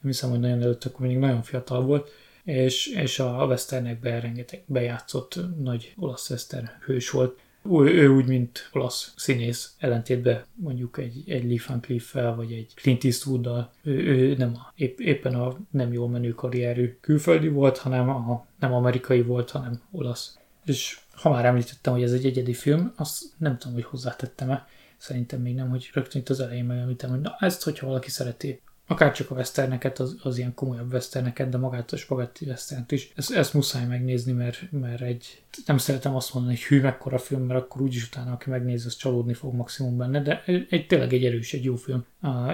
Nem 0.00 0.12
hiszem, 0.12 0.30
hogy 0.30 0.40
nagyon 0.40 0.62
előtt, 0.62 0.84
akkor 0.84 1.06
még 1.06 1.18
nagyon 1.18 1.42
fiatal 1.42 1.82
volt, 1.82 2.10
és, 2.44 2.86
és 2.86 3.18
a 3.18 3.44
westernekben 3.48 4.20
rengeteg 4.20 4.62
bejátszott 4.66 5.38
nagy 5.58 5.94
olasz 5.96 6.30
western 6.30 6.68
hős 6.84 7.10
volt. 7.10 7.38
Ő, 7.70 7.84
ő 7.84 8.08
úgy, 8.08 8.26
mint 8.26 8.68
olasz 8.72 9.12
színész, 9.16 9.74
ellentétben 9.78 10.44
mondjuk 10.54 10.98
egy, 10.98 11.22
egy 11.26 11.44
Lee 11.44 11.60
Van 11.66 11.80
Cleef-fel, 11.80 12.34
vagy 12.34 12.52
egy 12.52 12.72
Clint 12.74 13.04
Eastwood-dal, 13.04 13.70
ő, 13.82 13.92
ő 13.92 14.34
nem 14.36 14.52
a, 14.54 14.72
épp, 14.76 14.98
éppen 14.98 15.34
a 15.34 15.56
nem 15.70 15.92
jól 15.92 16.08
menő 16.08 16.30
karrierű 16.30 16.96
külföldi 17.00 17.48
volt, 17.48 17.78
hanem 17.78 18.08
a, 18.08 18.46
nem 18.58 18.72
amerikai 18.72 19.22
volt, 19.22 19.50
hanem 19.50 19.82
olasz. 19.90 20.38
És 20.64 21.00
ha 21.12 21.30
már 21.30 21.44
említettem, 21.44 21.92
hogy 21.92 22.02
ez 22.02 22.12
egy 22.12 22.26
egyedi 22.26 22.54
film, 22.54 22.92
azt 22.96 23.24
nem 23.36 23.58
tudom, 23.58 23.74
hogy 23.74 23.84
hozzátettem-e, 23.84 24.66
szerintem 24.96 25.40
még 25.40 25.54
nem, 25.54 25.68
hogy 25.68 25.90
rögtön 25.92 26.20
itt 26.20 26.28
az 26.28 26.40
elején 26.40 26.64
megemlítem, 26.64 27.10
hogy 27.10 27.20
na 27.20 27.36
ezt, 27.38 27.62
hogyha 27.62 27.86
valaki 27.86 28.10
szereti 28.10 28.60
akár 28.86 29.12
csak 29.12 29.30
a 29.30 29.34
westerneket, 29.34 29.98
az, 29.98 30.16
az 30.22 30.38
ilyen 30.38 30.54
komolyabb 30.54 30.92
westerneket, 30.92 31.48
de 31.48 31.56
magát 31.56 31.92
a 31.92 31.96
spagetti 31.96 32.46
westernt 32.46 32.92
is. 32.92 33.12
Ezt, 33.16 33.30
ezt 33.30 33.54
muszáj 33.54 33.86
megnézni, 33.86 34.32
mert, 34.32 34.70
mert 34.70 35.00
egy, 35.00 35.42
nem 35.66 35.78
szeretem 35.78 36.14
azt 36.14 36.34
mondani, 36.34 36.54
hogy 36.54 36.64
hű, 36.64 36.80
mekkora 36.80 37.18
film, 37.18 37.42
mert 37.42 37.60
akkor 37.60 37.82
úgyis 37.82 38.06
utána, 38.06 38.32
aki 38.32 38.50
megnézi, 38.50 38.86
az 38.86 38.96
csalódni 38.96 39.34
fog 39.34 39.54
maximum 39.54 39.96
benne, 39.96 40.22
de 40.22 40.44
egy, 40.68 40.86
tényleg 40.86 41.12
egy 41.12 41.24
erős, 41.24 41.52
egy 41.52 41.64
jó 41.64 41.76
film, 41.76 42.04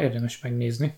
érdemes 0.01 0.41
megnézni. 0.41 0.95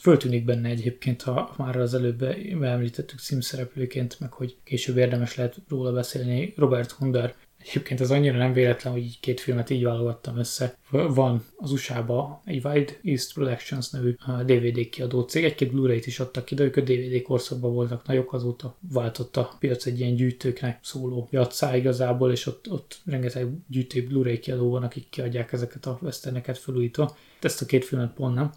Föltűnik 0.00 0.44
benne 0.44 0.68
egyébként, 0.68 1.22
ha 1.22 1.54
már 1.58 1.76
az 1.76 1.94
előbb 1.94 2.18
beemlítettük 2.58 3.18
címszereplőként, 3.18 4.20
meg 4.20 4.32
hogy 4.32 4.56
később 4.64 4.96
érdemes 4.96 5.36
lehet 5.36 5.56
róla 5.68 5.92
beszélni, 5.92 6.54
Robert 6.56 6.90
Hunder 6.90 7.34
Egyébként 7.68 8.00
ez 8.00 8.10
annyira 8.10 8.36
nem 8.36 8.52
véletlen, 8.52 8.92
hogy 8.92 9.02
így 9.02 9.20
két 9.20 9.40
filmet 9.40 9.70
így 9.70 9.84
válogattam 9.84 10.38
össze. 10.38 10.76
Van 10.90 11.44
az 11.56 11.72
USA-ba 11.72 12.42
egy 12.44 12.64
Wild 12.64 12.98
East 13.02 13.32
Productions 13.32 13.90
nevű 13.90 14.16
DVD 14.44 14.88
kiadó 14.88 15.20
cég, 15.20 15.44
egy-két 15.44 15.70
Blu-ray-t 15.70 16.06
is 16.06 16.20
adtak 16.20 16.44
ki, 16.44 16.54
de 16.54 16.64
ők 16.64 16.76
a 16.76 16.80
DVD 16.80 17.22
korszakban 17.22 17.72
voltak 17.72 18.06
nagyok, 18.06 18.32
azóta 18.32 18.76
váltott 18.92 19.36
a 19.36 19.56
piac 19.58 19.86
egy 19.86 20.00
ilyen 20.00 20.14
gyűjtőknek 20.14 20.78
szóló 20.82 21.26
piacá 21.30 21.76
igazából, 21.76 22.32
és 22.32 22.46
ott, 22.46 22.70
ott 22.70 23.00
rengeteg 23.04 23.48
gyűjtő 23.68 24.06
Blu-ray 24.06 24.38
kiadó 24.38 24.70
van, 24.70 24.82
akik 24.82 25.08
kiadják 25.10 25.52
ezeket 25.52 25.86
a 25.86 25.98
westerneket 26.02 26.58
felújítva. 26.58 27.16
Ezt 27.40 27.62
a 27.62 27.66
két 27.66 27.84
filmet 27.84 28.12
pont 28.12 28.34
nem. 28.34 28.52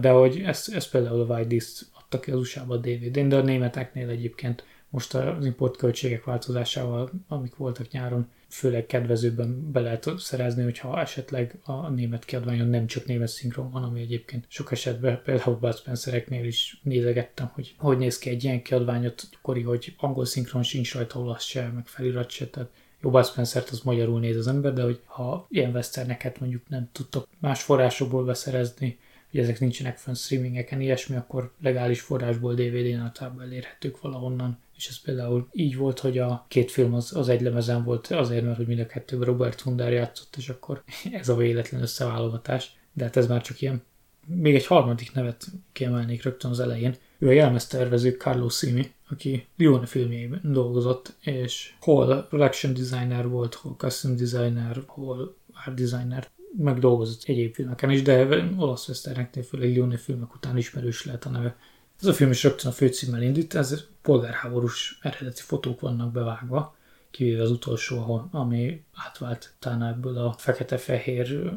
De 0.00 0.10
hogy 0.10 0.40
ezt, 0.44 0.74
ezt 0.74 0.90
például 0.90 1.20
a 1.20 1.34
Wild 1.34 1.52
East 1.52 1.86
adtak 1.98 2.20
ki 2.20 2.30
az 2.30 2.38
USA-ba 2.38 2.74
a 2.74 2.78
DVD-n, 2.78 3.28
de 3.28 3.36
a 3.36 3.42
németeknél 3.42 4.08
egyébként 4.08 4.64
most 4.88 5.14
az 5.14 5.44
import 5.44 5.76
költségek 5.76 6.24
változásával, 6.24 7.10
amik 7.28 7.56
voltak 7.56 7.90
nyáron, 7.90 8.28
főleg 8.48 8.86
kedvezőbben 8.86 9.72
be 9.72 9.80
lehet 9.80 10.08
szerezni, 10.16 10.62
hogyha 10.62 11.00
esetleg 11.00 11.58
a 11.64 11.88
német 11.88 12.24
kiadványon 12.24 12.68
nem 12.68 12.86
csak 12.86 13.06
német 13.06 13.28
szinkron 13.28 13.70
van, 13.70 13.82
ami 13.82 14.00
egyébként 14.00 14.44
sok 14.48 14.72
esetben 14.72 15.20
például 15.24 15.56
Bud 15.56 15.76
Spencereknél 15.76 16.44
is 16.44 16.80
nézegettem, 16.82 17.50
hogy 17.54 17.74
hogy 17.78 17.98
néz 17.98 18.18
ki 18.18 18.30
egy 18.30 18.44
ilyen 18.44 18.62
kiadványot, 18.62 19.28
kori, 19.42 19.62
hogy 19.62 19.94
angol 19.96 20.24
szinkron 20.24 20.62
sincs 20.62 20.94
rajta, 20.94 21.18
olasz 21.18 21.44
se, 21.44 21.70
meg 21.74 21.86
felirat 21.86 22.30
se, 22.30 22.46
tehát 22.46 22.70
jó 23.00 23.10
Bud 23.10 23.26
Spencer-t 23.26 23.68
az 23.68 23.80
magyarul 23.80 24.20
néz 24.20 24.36
az 24.36 24.46
ember, 24.46 24.72
de 24.72 24.82
hogy 24.82 25.00
ha 25.04 25.46
ilyen 25.50 25.70
westerneket 25.70 26.40
mondjuk 26.40 26.68
nem 26.68 26.88
tudtok 26.92 27.28
más 27.38 27.62
forrásokból 27.62 28.24
beszerezni, 28.24 28.98
hogy 29.30 29.40
ezek 29.40 29.60
nincsenek 29.60 29.96
fönn 29.96 30.14
streamingeken, 30.14 30.80
ilyesmi, 30.80 31.16
akkor 31.16 31.52
legális 31.62 32.00
forrásból 32.00 32.54
DVD-n 32.54 33.00
általában 33.00 33.42
elérhetők 33.42 34.00
valahonnan. 34.00 34.58
És 34.76 34.88
ez 34.88 35.00
például 35.00 35.48
így 35.52 35.76
volt, 35.76 35.98
hogy 35.98 36.18
a 36.18 36.44
két 36.48 36.70
film 36.70 36.94
az, 36.94 37.16
az 37.16 37.28
egy 37.28 37.40
lemezen 37.40 37.84
volt 37.84 38.06
azért, 38.06 38.44
mert 38.44 38.56
hogy 38.56 38.66
mind 38.66 38.80
a 38.80 38.86
kettőben 38.86 39.26
Robert 39.26 39.60
Hundár 39.60 39.92
játszott, 39.92 40.34
és 40.36 40.48
akkor 40.48 40.82
ez 41.20 41.28
a 41.28 41.36
véletlen 41.36 41.82
összeválogatás. 41.82 42.76
De 42.92 43.04
hát 43.04 43.16
ez 43.16 43.26
már 43.26 43.42
csak 43.42 43.60
ilyen. 43.60 43.82
Még 44.26 44.54
egy 44.54 44.66
harmadik 44.66 45.12
nevet 45.12 45.46
kiemelnék 45.72 46.22
rögtön 46.22 46.50
az 46.50 46.60
elején. 46.60 46.94
Ő 47.18 47.28
a 47.28 47.32
jelmeztervező 47.32 48.10
Carlos 48.10 48.56
Simi, 48.56 48.92
aki 49.08 49.46
Lione 49.56 49.86
filmjében 49.86 50.40
dolgozott, 50.44 51.14
és 51.20 51.74
hol 51.80 52.26
production 52.28 52.74
designer 52.74 53.28
volt, 53.28 53.54
hol 53.54 53.74
custom 53.78 54.16
designer, 54.16 54.82
hol 54.86 55.36
art 55.64 55.74
designer 55.74 56.28
megdolgozott 56.58 57.22
egyéb 57.24 57.54
filmeken 57.54 57.90
is, 57.90 58.02
de 58.02 58.26
olasz 58.56 58.88
westerneknél, 58.88 59.44
főleg 59.44 59.68
Lione 59.68 59.96
filmek 59.96 60.34
után 60.34 60.56
ismerős 60.56 61.04
lehet 61.04 61.24
a 61.24 61.30
neve. 61.30 61.56
Ez 62.00 62.06
a 62.06 62.12
film 62.12 62.30
is 62.30 62.42
rögtön 62.42 62.70
a 62.70 62.74
főcímmel 62.74 63.22
indít, 63.22 63.54
ez 63.54 63.84
polgárháborús 64.02 64.98
eredeti 65.02 65.40
fotók 65.42 65.80
vannak 65.80 66.12
bevágva, 66.12 66.76
kivéve 67.10 67.42
az 67.42 67.50
utolsó, 67.50 68.28
ami 68.30 68.84
átvált 68.94 69.54
talán 69.58 69.82
ebből 69.82 70.18
a 70.18 70.32
fekete-fehérre 70.32 71.52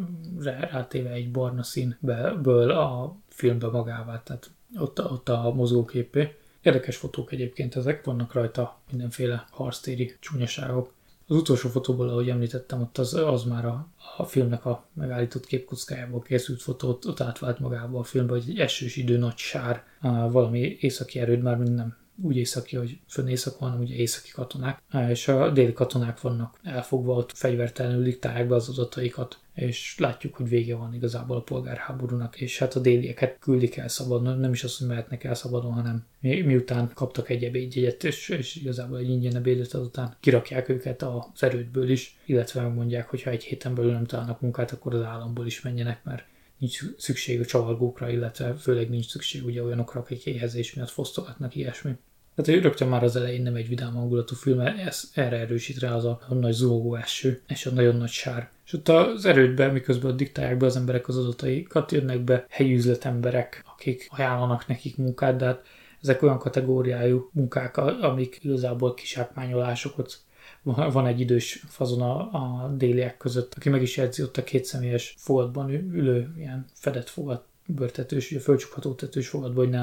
rátéve 0.72 1.10
egy 1.10 1.32
barna 1.32 1.64
színből 1.64 2.72
a 2.72 3.16
filmbe 3.28 3.68
magává, 3.68 4.24
tehát 4.24 4.52
ott, 4.78 5.04
ott 5.04 5.30
a 5.30 5.54
mozgóképé. 5.54 6.38
Érdekes 6.62 6.98
fotók 6.98 7.32
egyébként 7.32 7.76
ezek, 7.76 8.06
vannak 8.06 8.34
rajta 8.34 8.80
mindenféle 8.92 9.48
harctéri 9.52 10.16
csúnyaságok. 10.20 10.94
Az 11.30 11.36
utolsó 11.36 11.70
fotóból, 11.70 12.10
ahogy 12.10 12.30
említettem, 12.30 12.82
ott 12.82 12.98
az, 12.98 13.14
az 13.14 13.44
már 13.44 13.66
a, 13.66 13.88
a 14.18 14.24
filmnek 14.24 14.66
a 14.66 14.86
megállított 14.94 15.46
képkockájából 15.46 16.22
készült 16.22 16.62
fotó, 16.62 17.00
ott, 17.04 17.20
átvált 17.22 17.60
magába 17.60 18.00
a 18.00 18.04
filmbe, 18.04 18.34
hogy 18.34 18.44
egy 18.48 18.60
esős 18.60 18.96
idő, 18.96 19.18
nagy 19.18 19.38
sár, 19.38 19.84
valami 20.32 20.78
északi 20.80 21.20
erőd, 21.20 21.42
már 21.42 21.58
nem 21.58 21.96
úgy 22.22 22.38
északi, 22.38 22.76
hogy 22.76 23.00
fönn 23.08 23.28
éjszak 23.28 23.60
van, 23.60 23.80
ugye 23.80 23.96
északi 23.96 24.32
katonák, 24.32 24.82
és 25.10 25.28
a 25.28 25.50
déli 25.50 25.74
katonák 25.74 26.22
vannak 26.22 26.60
elfogva, 26.64 27.14
ott 27.14 27.32
fegyvertelenül 27.34 28.04
diktálják 28.04 28.48
be 28.48 28.56
az 28.56 28.70
adataikat, 28.70 29.40
és 29.54 29.96
látjuk, 29.98 30.36
hogy 30.36 30.50
vége 30.50 30.76
van 30.76 30.94
igazából 30.94 31.38
a 31.38 31.42
polgárháborúnak, 31.42 32.42
és 32.42 32.60
hát 32.60 32.76
a 32.76 32.80
délieket 32.80 33.38
küldik 33.40 33.78
el 33.78 33.88
szabadon, 33.88 34.40
nem 34.40 34.52
is 34.52 34.64
az, 34.64 34.78
hogy 34.78 34.88
mehetnek 34.88 35.24
el 35.24 35.34
szabadon, 35.34 35.74
hanem 35.74 36.06
mi, 36.20 36.42
miután 36.42 36.92
kaptak 36.94 37.30
egy 37.30 37.44
ebédjegyet, 37.44 38.04
és, 38.04 38.30
és 38.30 38.56
igazából 38.56 38.98
egy 38.98 39.10
ingyen 39.10 39.36
ebédet 39.36 39.74
azután 39.74 40.16
kirakják 40.20 40.70
őket 40.70 41.02
az 41.02 41.44
erődből 41.44 41.90
is, 41.90 42.18
illetve 42.26 42.62
megmondják, 42.62 43.10
hogy 43.10 43.24
ha 43.24 43.30
egy 43.30 43.44
héten 43.44 43.76
belül 43.76 43.92
nem 43.92 44.06
találnak 44.06 44.42
munkát, 44.42 44.72
akkor 44.72 44.96
az 44.96 45.04
államból 45.04 45.46
is 45.46 45.62
menjenek, 45.62 46.04
mert 46.04 46.24
nincs 46.58 46.82
szükség 46.98 47.40
a 47.40 47.46
csavargókra, 47.46 48.10
illetve 48.10 48.54
főleg 48.54 48.90
nincs 48.90 49.08
szükség 49.08 49.46
ugye 49.46 49.64
olyanokra, 49.64 50.00
akik 50.00 50.26
éhezés 50.26 50.74
miatt 50.74 50.90
fosztogatnak 50.90 51.56
ilyesmi. 51.56 51.92
Tehát 52.42 52.64
rögtön 52.64 52.88
már 52.88 53.04
az 53.04 53.16
elején 53.16 53.42
nem 53.42 53.56
egy 53.56 53.68
vidám 53.68 53.94
hangulatú 53.94 54.36
film, 54.36 54.60
ez 54.60 55.10
erre 55.14 55.38
erősít 55.38 55.80
rá 55.80 55.96
az 55.96 56.06
a, 56.06 56.20
a 56.30 56.34
nagy 56.34 56.54
zúgó 56.54 56.96
eső, 56.96 57.42
és 57.48 57.66
a 57.66 57.72
nagyon 57.72 57.96
nagy 57.96 58.10
sár. 58.10 58.50
És 58.66 58.74
ott 58.74 58.90
az 58.90 59.26
erődben, 59.26 59.72
miközben 59.72 60.18
diktálják 60.18 60.58
be 60.58 60.66
az 60.66 60.76
emberek 60.76 61.08
az 61.08 61.18
adataikat, 61.18 61.92
jönnek 61.92 62.20
be 62.20 62.46
helyi 62.50 62.74
üzletemberek, 62.74 63.64
akik 63.76 64.08
ajánlanak 64.10 64.68
nekik 64.68 64.98
munkát, 64.98 65.36
de 65.36 65.46
hát 65.46 65.66
ezek 66.02 66.22
olyan 66.22 66.38
kategóriájú 66.38 67.30
munkák, 67.34 67.78
amik 67.78 68.40
igazából 68.42 68.94
kisákmányolásokat 68.94 70.18
van 70.64 71.08
egy 71.08 71.20
idős 71.20 71.64
fazon 71.68 72.02
a, 72.02 72.20
a 72.20 72.74
déliek 72.78 73.18
között, 73.18 73.54
aki 73.54 73.70
meg 73.70 73.82
is 73.82 73.98
jegyzi 73.98 74.24
ott 74.24 74.38
a 74.38 74.44
kétszemélyes 74.44 75.16
fogadban 75.18 75.70
ülő, 75.70 76.34
ilyen 76.38 76.66
fedett 76.74 77.10
fogad, 77.10 77.44
bőrtetős, 77.66 78.32
ugye 78.32 78.40
fölcsukható 78.40 78.94
tetős 78.94 79.28
fogadban, 79.28 79.64
hogy 79.64 79.74
ne 79.74 79.82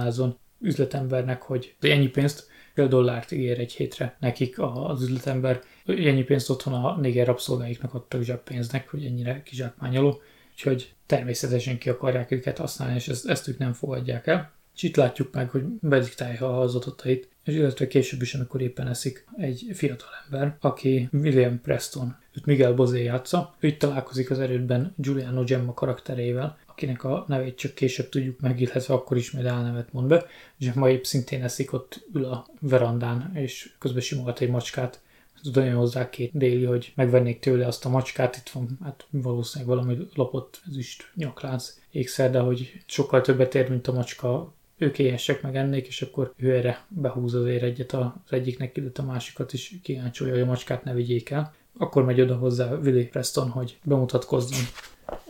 üzletembernek, 0.60 1.42
hogy 1.42 1.74
ennyi 1.80 2.08
pénzt, 2.08 2.46
fél 2.74 2.88
dollárt 2.88 3.32
ígér 3.32 3.58
egy 3.58 3.72
hétre 3.72 4.16
nekik 4.20 4.56
az 4.58 5.02
üzletember, 5.02 5.60
ennyi 5.86 6.22
pénzt 6.22 6.50
otthon 6.50 6.72
a 6.74 6.96
néger 6.96 7.26
rabszolgáiknak 7.26 7.94
adtak 7.94 8.22
zseppénznek, 8.22 8.88
hogy 8.88 9.04
ennyire 9.04 9.42
kizsákmányoló, 9.42 10.20
úgyhogy 10.52 10.94
természetesen 11.06 11.78
ki 11.78 11.88
akarják 11.88 12.30
őket 12.30 12.58
használni, 12.58 12.94
és 12.94 13.08
ezt, 13.08 13.28
ezt 13.28 13.48
ők 13.48 13.58
nem 13.58 13.72
fogadják 13.72 14.26
el. 14.26 14.54
És 14.76 14.82
itt 14.82 14.96
látjuk 14.96 15.32
meg, 15.32 15.50
hogy 15.50 15.62
bediktálja 15.80 16.60
az 16.60 16.74
adatait, 16.74 17.28
és 17.44 17.54
illetve 17.54 17.86
később 17.86 18.22
is, 18.22 18.34
amikor 18.34 18.60
éppen 18.60 18.88
eszik 18.88 19.26
egy 19.36 19.66
fiatal 19.72 20.08
ember, 20.24 20.56
aki 20.60 21.08
William 21.12 21.60
Preston, 21.60 22.16
őt 22.32 22.46
Miguel 22.46 22.72
Bozé 22.72 23.02
játsza, 23.02 23.54
ő 23.58 23.66
itt 23.66 23.78
találkozik 23.78 24.30
az 24.30 24.38
erődben 24.38 24.94
Giuliano 24.96 25.44
Gemma 25.44 25.74
karakterével, 25.74 26.58
akinek 26.76 27.04
a 27.04 27.24
nevét 27.28 27.58
csak 27.58 27.74
később 27.74 28.08
tudjuk 28.08 28.40
meg, 28.40 28.60
illetve 28.60 28.94
akkor 28.94 29.16
is 29.16 29.30
majd 29.30 29.46
álnevet 29.46 29.92
mond 29.92 30.08
be. 30.08 30.26
Gemma 30.58 30.90
épp 30.90 31.02
szintén 31.02 31.42
eszik, 31.42 31.72
ott 31.72 32.06
ül 32.12 32.24
a 32.24 32.46
verandán, 32.60 33.30
és 33.34 33.72
közben 33.78 34.00
simogat 34.00 34.40
egy 34.40 34.50
macskát, 34.50 35.00
oda 35.46 35.72
hozzá 35.72 36.10
két 36.10 36.30
déli, 36.34 36.64
hogy 36.64 36.92
megvennék 36.94 37.40
tőle 37.40 37.66
azt 37.66 37.84
a 37.84 37.88
macskát, 37.88 38.36
itt 38.36 38.48
van 38.48 38.78
hát 38.82 39.06
valószínűleg 39.10 39.76
valami 39.76 40.06
lopott 40.14 40.60
ezüst 40.68 41.10
nyaklánc 41.14 41.78
ékszer, 41.90 42.30
de 42.30 42.38
hogy 42.38 42.82
sokkal 42.86 43.20
többet 43.20 43.54
ér, 43.54 43.68
mint 43.68 43.86
a 43.86 43.92
macska, 43.92 44.54
ők 44.78 44.98
éhesek 44.98 45.42
meg 45.42 45.56
ennék, 45.56 45.86
és 45.86 46.02
akkor 46.02 46.32
ő 46.36 46.54
erre 46.56 46.84
behúz 46.88 47.34
azért 47.34 47.62
egyet 47.62 47.92
az 47.92 48.12
egyiknek, 48.28 48.76
illetve 48.76 49.02
a 49.02 49.06
másikat 49.06 49.52
is 49.52 49.74
kíváncsolja, 49.82 50.32
hogy 50.32 50.42
a 50.42 50.46
macskát 50.46 50.84
ne 50.84 50.92
vigyék 50.92 51.30
el. 51.30 51.54
Akkor 51.78 52.04
megy 52.04 52.20
oda 52.20 52.36
hozzá 52.36 52.72
Willy 52.72 53.04
Preston, 53.04 53.48
hogy 53.48 53.78
bemutatkozzon, 53.82 54.58